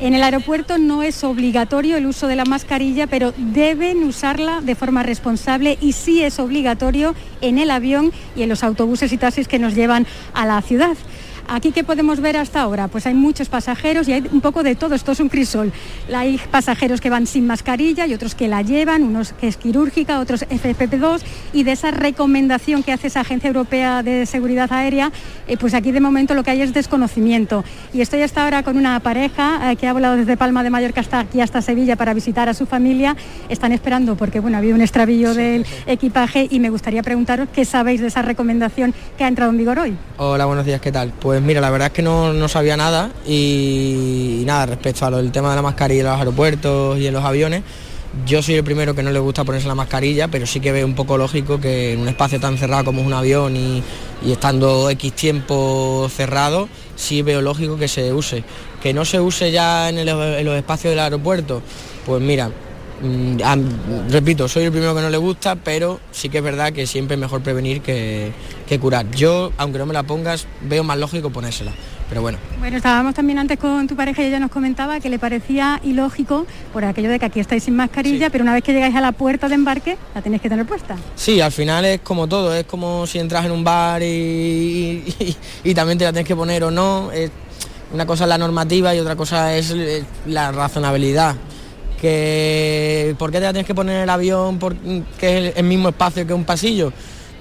[0.00, 4.74] En el aeropuerto no es obligatorio el uso de la mascarilla, pero deben usarla de
[4.74, 9.46] forma responsable y sí es obligatorio en el avión y en los autobuses y taxis
[9.46, 10.96] que nos llevan a la ciudad.
[11.48, 14.74] Aquí qué podemos ver hasta ahora, pues hay muchos pasajeros y hay un poco de
[14.74, 15.72] todo, esto es un crisol.
[16.14, 20.20] Hay pasajeros que van sin mascarilla y otros que la llevan, unos que es quirúrgica,
[20.20, 21.20] otros FFP2
[21.52, 25.12] y de esa recomendación que hace esa Agencia Europea de Seguridad Aérea,
[25.46, 27.64] eh, pues aquí de momento lo que hay es desconocimiento.
[27.92, 31.00] Y estoy hasta ahora con una pareja eh, que ha volado desde Palma de Mallorca
[31.00, 33.16] hasta aquí hasta Sevilla para visitar a su familia.
[33.48, 38.00] Están esperando porque bueno, había un extravío del equipaje y me gustaría preguntaros qué sabéis
[38.00, 39.96] de esa recomendación que ha entrado en vigor hoy.
[40.16, 41.12] Hola, buenos días, ¿qué tal?
[41.20, 45.18] Pues mira, la verdad es que no, no sabía nada y, nada, respecto a lo
[45.18, 47.62] del tema de la mascarilla en los aeropuertos y en los aviones,
[48.26, 50.84] yo soy el primero que no le gusta ponerse la mascarilla, pero sí que veo
[50.84, 53.82] un poco lógico que en un espacio tan cerrado como es un avión y,
[54.26, 58.44] estando X tiempo cerrado, sí veo lógico que se use.
[58.82, 61.62] Que no se use ya en, los espacios del aeropuerto,
[62.04, 62.50] pues mira,
[63.44, 63.56] a-
[64.10, 67.14] repito, soy el primero que no le gusta, pero sí que es verdad que siempre
[67.14, 68.32] es mejor prevenir que,
[68.68, 69.10] que curar.
[69.12, 71.72] Yo, aunque no me la pongas, veo más lógico ponérsela.
[72.08, 75.20] Pero bueno, Bueno, estábamos también antes con tu pareja y ella nos comentaba que le
[75.20, 78.96] parecía ilógico por aquello de que aquí estáis sin mascarilla, pero una vez que llegáis
[78.96, 80.96] a la puerta de embarque la tenéis que tener puesta.
[81.14, 84.06] sí, al final es como todo, es como si entras en un bar y,
[85.20, 87.12] y- y también te la tienes que poner o no.
[87.12, 87.30] es-
[87.92, 91.36] una cosa es la normativa y otra cosa es eh, la razonabilidad.
[92.00, 94.58] Que, ¿Por qué te la tienes que poner en el avión?
[94.58, 94.78] Porque
[95.20, 96.92] es el mismo espacio que un pasillo.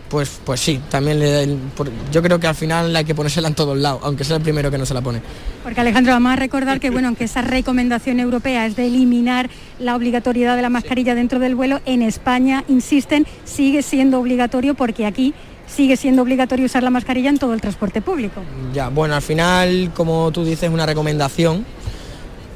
[0.10, 3.54] Pues, pues sí, también le, por- yo creo que al final hay que ponérsela en
[3.54, 5.22] todos lados, aunque sea el primero que no se la pone.
[5.64, 9.96] Porque Alejandro, vamos a recordar que bueno, aunque esa recomendación europea es de eliminar la
[9.96, 15.36] obligatoriedad de la mascarilla dentro del vuelo, en España, insisten, sigue siendo obligatorio porque aquí
[15.68, 18.42] sigue siendo obligatorio usar la mascarilla en todo el transporte público.
[18.74, 21.64] Ya, bueno, al final, como tú dices, es una recomendación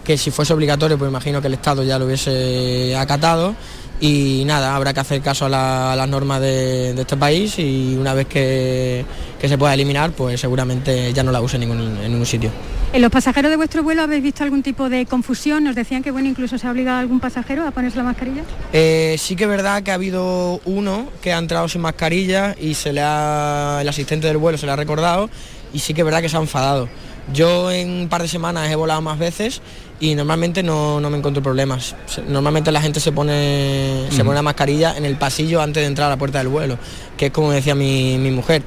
[0.04, 3.56] que si fuese obligatorio, pues imagino que el Estado ya lo hubiese acatado
[4.02, 7.58] y nada, habrá que hacer caso a, la- a las normas de, de este país
[7.58, 9.06] y una vez que,
[9.40, 12.50] que se pueda eliminar, pues seguramente ya no la use en ningún, en ningún sitio.
[12.92, 15.64] ¿En los pasajeros de vuestro vuelo habéis visto algún tipo de confusión?
[15.64, 18.44] Nos decían que bueno, incluso se ha obligado a algún pasajero a ponerse la mascarilla.
[18.74, 22.74] Eh, sí que es verdad que ha habido uno que ha entrado sin mascarilla y
[22.74, 25.30] se le ha, el asistente del vuelo se le ha recordado
[25.74, 26.90] y sí que es verdad que se ha enfadado.
[27.34, 29.62] Yo en un par de semanas he volado más veces
[30.04, 31.96] y normalmente no, no me encuentro problemas.
[32.28, 36.08] Normalmente la gente se pone, se pone la mascarilla en el pasillo antes de entrar
[36.08, 36.78] a la puerta del vuelo,
[37.16, 38.64] que es como decía mi, mi mujer,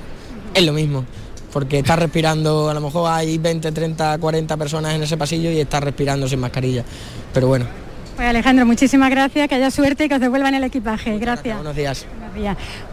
[0.54, 1.04] es lo mismo.
[1.52, 5.60] Porque está respirando, a lo mejor hay 20, 30, 40 personas en ese pasillo y
[5.60, 6.84] está respirando sin mascarilla.
[7.34, 7.66] Pero bueno,
[8.16, 11.18] Pues Alejandro, muchísimas gracias, que haya suerte y que os devuelvan el equipaje.
[11.18, 11.54] Gracias.
[11.54, 12.06] buenos días.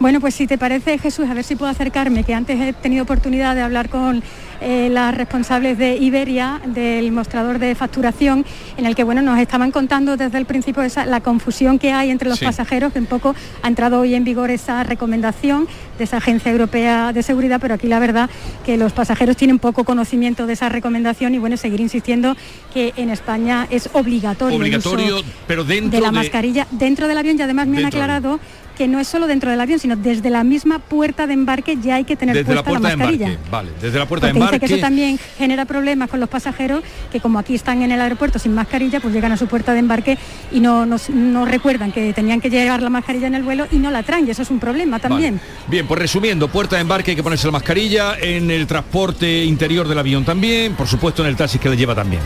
[0.00, 3.02] Bueno, pues si te parece, Jesús, a ver si puedo acercarme, que antes he tenido
[3.04, 4.22] oportunidad de hablar con
[4.60, 9.70] eh, las responsables de Iberia, del mostrador de facturación, en el que bueno, nos estaban
[9.70, 12.44] contando desde el principio esa, la confusión que hay entre los Sí.
[12.44, 15.66] pasajeros, que un poco ha entrado hoy en vigor esa recomendación
[15.98, 18.30] de esa Agencia Europea de Seguridad, pero aquí la verdad
[18.64, 22.36] que los pasajeros tienen poco conocimiento de esa recomendación y bueno, seguir insistiendo
[22.72, 24.56] que en España es obligatorio.
[24.62, 27.76] el uso Obligatorio, pero dentro de la de- mascarilla dentro del avión y además me
[27.76, 28.40] han Dentro aclarado
[28.76, 31.96] que no es solo dentro del avión, sino desde la misma puerta de embarque ya
[31.96, 33.26] hay que tener Desde la puesta puerta de mascarilla.
[33.26, 33.50] embarque.
[33.50, 34.66] Vale, desde la puerta de Porque dice embarque.
[34.66, 38.38] que eso también genera problemas con los pasajeros que como aquí están en el aeropuerto
[38.38, 40.18] sin mascarilla, pues llegan a su puerta de embarque
[40.52, 43.76] y no, no, no recuerdan que tenían que llevar la mascarilla en el vuelo y
[43.76, 45.40] no la traen y eso es un problema también.
[45.68, 49.86] Bien, pues resumiendo, puerta de embarque hay que ponerse la mascarilla, en el transporte interior
[49.88, 52.22] del avión también, por supuesto en el taxi que le lleva también.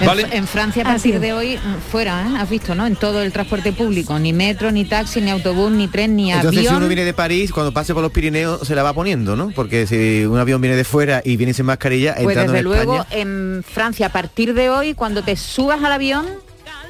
[0.00, 0.26] En, ¿Vale?
[0.30, 2.38] en Francia a partir de hoy mm, fuera, ¿eh?
[2.38, 2.86] has visto, ¿no?
[2.86, 6.60] En todo el transporte público, ni metro, ni taxi, ni autobús, ni tren, ni Entonces
[6.60, 6.76] si avión.
[6.76, 9.50] uno viene de París, cuando pase por los Pirineos se la va poniendo, ¿no?
[9.54, 12.64] Porque si un avión viene de fuera y viene sin mascarilla, Pues entrando desde en
[12.64, 13.20] luego España...
[13.22, 16.26] en Francia a partir de hoy, cuando te subas al avión,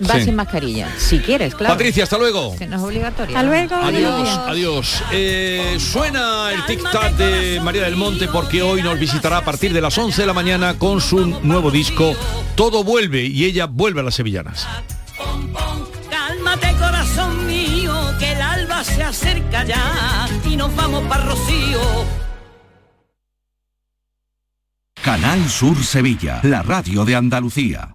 [0.00, 0.24] vas Sí.
[0.24, 0.88] sin mascarilla.
[0.98, 1.74] Si quieres, claro.
[1.74, 2.54] Patricia, hasta luego.
[2.56, 3.36] Que no es obligatorio.
[3.36, 3.74] Hasta luego.
[3.76, 5.02] Adiós, adiós.
[5.12, 9.80] Eh, suena el tic-tac de María del Monte porque hoy nos visitará a partir de
[9.80, 12.14] las 11 de la mañana con su nuevo disco
[12.54, 14.66] Todo vuelve y ella vuelve a las sevillanas.
[16.10, 21.80] Cálmate corazón mío, que el alba se acerca ya y nos vamos para Rocío.
[25.02, 27.94] Canal Sur Sevilla, la radio de Andalucía.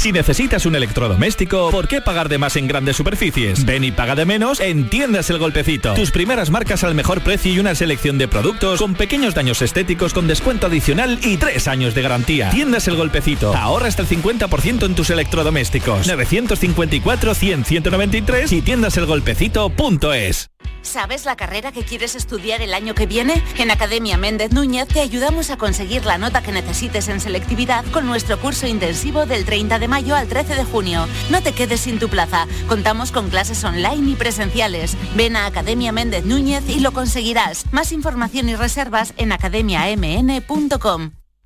[0.00, 3.66] Si necesitas un electrodoméstico, ¿por qué pagar de más en grandes superficies?
[3.66, 5.92] Ven y paga de menos en Tiendas El Golpecito.
[5.92, 10.14] Tus primeras marcas al mejor precio y una selección de productos con pequeños daños estéticos
[10.14, 12.48] con descuento adicional y tres años de garantía.
[12.48, 13.54] Tiendas El Golpecito.
[13.54, 16.08] Ahorra hasta el 50% en tus electrodomésticos.
[16.08, 20.50] 954-100-193 y tiendaselgolpecito.es.
[20.82, 23.42] ¿Sabes la carrera que quieres estudiar el año que viene?
[23.58, 28.06] En Academia Méndez Núñez te ayudamos a conseguir la nota que necesites en selectividad con
[28.06, 31.06] nuestro curso intensivo del 30 de mayo al 13 de junio.
[31.28, 32.46] No te quedes sin tu plaza.
[32.68, 34.96] Contamos con clases online y presenciales.
[35.14, 37.66] Ven a Academia Méndez Núñez y lo conseguirás.
[37.72, 41.19] Más información y reservas en academiamn.com.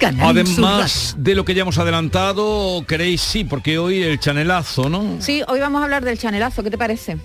[0.00, 5.20] Canal Además de lo que ya hemos adelantado, queréis sí, porque hoy el chanelazo, ¿no?
[5.20, 7.18] Sí, hoy vamos a hablar del chanelazo, ¿qué te parece?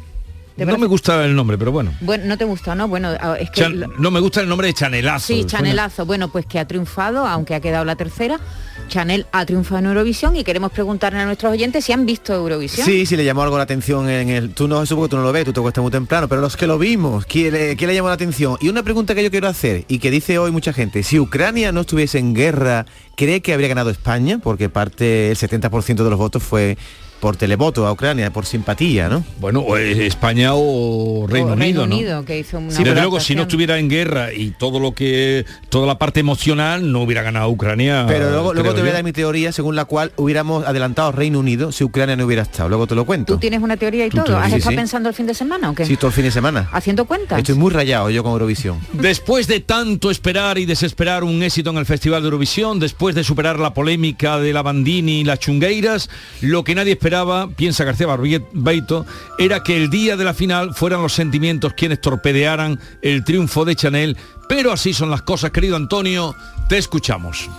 [0.56, 1.93] ¿Te No me gusta el nombre, pero bueno.
[1.99, 2.88] Bueno, no te gusta, ¿no?
[2.88, 3.62] Bueno, es que...
[3.62, 5.28] Chan- lo- no me gusta el nombre de chanelazo.
[5.28, 6.06] Sí, Suena- Chanelazo.
[6.06, 8.39] Bueno, pues que ha triunfado, aunque ha quedado la tercera.
[8.88, 12.86] Chanel ha triunfado en Eurovisión y queremos preguntarle a nuestros oyentes si han visto Eurovisión.
[12.86, 14.51] Sí, sí le llamó algo la atención en el...
[14.51, 16.56] Tú no, eso porque tú no lo ves, tú te cuesta muy temprano, pero los
[16.56, 18.58] que lo vimos, ¿quién le, quién le llamó la atención?
[18.62, 21.72] Y una pregunta que yo quiero hacer y que dice hoy mucha gente, si Ucrania
[21.72, 22.86] no estuviese en guerra,
[23.18, 24.39] ¿cree que habría ganado España?
[24.41, 26.78] Porque parte, el 70% de los votos fue
[27.26, 29.23] por televoto a Ucrania, por simpatía, ¿no?
[29.39, 31.95] Bueno, o es España o Reino, O Reino Unido, ¿no?
[31.95, 34.93] Unido, que hizo una Sí, desde luego, si no estuviera en guerra y todo lo
[34.93, 38.05] que, toda la parte emocional, no hubiera ganado Ucrania.
[38.07, 41.71] Pero luego, te voy a dar mi teoría según la cual hubiéramos adelantado Reino Unido
[41.71, 42.69] si Ucrania no hubiera estado.
[42.69, 43.34] Luego te lo cuento.
[43.34, 44.26] ¿Tú tienes una teoría y todo?
[44.26, 44.78] teoría, ¿Has sí, estado sí.
[44.78, 45.84] pensando el fin de semana o qué?
[45.84, 46.69] Sí, todo el fin de semana.
[46.73, 47.39] ¿Haciendo cuentas?
[47.39, 48.78] Estoy muy rayado yo con Eurovisión.
[48.93, 53.23] Después de tanto esperar y desesperar un éxito en el Festival de Eurovisión, después de
[53.23, 56.07] superar la polémica de la Bandini y las chungueiras,
[56.41, 57.14] lo que nadie esperaba,
[57.55, 59.05] piensa García Barbeito,
[59.38, 63.76] era que el día de la final fueran los sentimientos quienes torpedearan el triunfo de
[63.76, 64.18] Chanel,
[64.49, 66.36] pero así son las cosas, querido Antonio,
[66.68, 67.49] te escuchamos.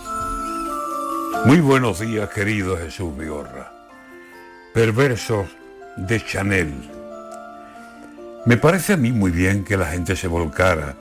[1.45, 3.71] Muy buenos días, querido Jesús Vigorra.
[4.73, 5.47] Perversos
[5.95, 6.73] de Chanel.
[8.45, 10.95] Me parece a mí muy bien que la gente se volcara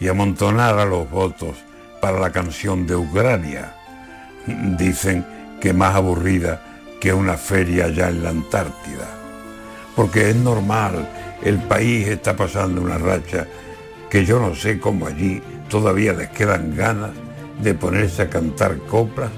[0.00, 1.56] y amontonara los votos
[2.00, 3.74] para la canción de Ucrania.
[4.46, 5.26] Dicen
[5.60, 6.67] que más aburrida
[7.00, 9.08] que una feria allá en la Antártida.
[9.94, 11.08] Porque es normal,
[11.42, 13.46] el país está pasando una racha
[14.10, 17.10] que yo no sé cómo allí todavía les quedan ganas
[17.62, 19.30] de ponerse a cantar coplas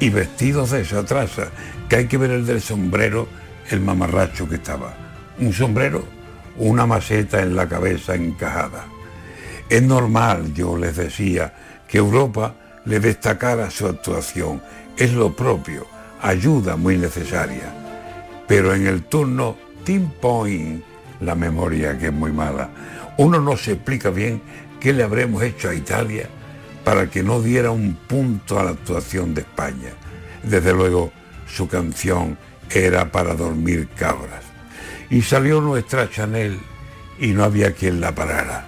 [0.00, 1.48] y vestidos de esa traza,
[1.88, 3.28] que hay que ver el del sombrero,
[3.70, 4.94] el mamarracho que estaba.
[5.38, 6.04] Un sombrero,
[6.56, 8.86] una maceta en la cabeza encajada.
[9.68, 11.52] Es normal, yo les decía,
[11.88, 12.54] que Europa
[12.84, 14.62] le destacara su actuación.
[14.96, 15.86] Es lo propio,
[16.24, 17.72] ayuda muy necesaria.
[18.48, 20.82] Pero en el turno Team Point,
[21.20, 22.70] la memoria que es muy mala,
[23.18, 24.42] uno no se explica bien
[24.80, 26.28] qué le habremos hecho a Italia
[26.82, 29.90] para que no diera un punto a la actuación de España.
[30.42, 31.12] Desde luego,
[31.46, 32.38] su canción
[32.70, 34.44] era para dormir cabras.
[35.10, 36.58] Y salió nuestra Chanel
[37.18, 38.66] y no había quien la parara.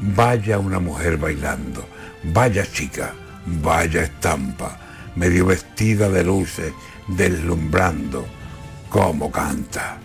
[0.00, 1.86] Vaya una mujer bailando,
[2.24, 3.12] vaya chica,
[3.46, 4.78] vaya estampa,
[5.16, 6.72] medio vestida de luces,
[7.08, 8.24] deslumbrando,
[8.88, 9.98] cómo canta.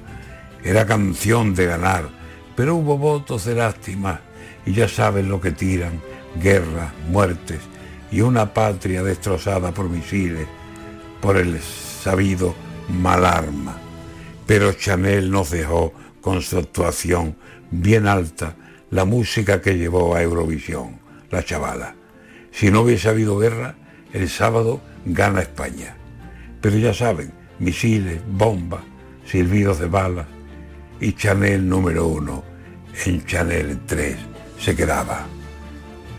[0.64, 2.10] Era canción de ganar,
[2.56, 4.22] pero hubo votos de lástima
[4.66, 6.02] y ya saben lo que tiran,
[6.42, 7.60] guerras, muertes
[8.12, 10.48] y una patria destrozada por misiles,
[11.22, 12.56] por el sabido
[12.90, 13.78] mal arma.
[14.46, 17.36] Pero Chanel nos dejó con su actuación
[17.72, 18.56] bien alta
[18.90, 21.96] la música que llevó a Eurovisión, la chavala.
[22.52, 23.76] Si no hubiese habido guerra,
[24.12, 25.99] el sábado gana España.
[26.62, 28.84] Pero ya saben, misiles, bombas,
[29.26, 30.28] silbidos de balas
[31.00, 32.44] y Chanel número uno
[33.06, 34.18] en Chanel 3
[34.60, 35.26] se quedaba.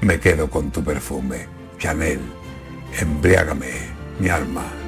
[0.01, 1.47] Me quedo con tu perfume,
[1.79, 2.21] Chanel,
[2.99, 3.71] embriágame
[4.19, 4.80] mi alma.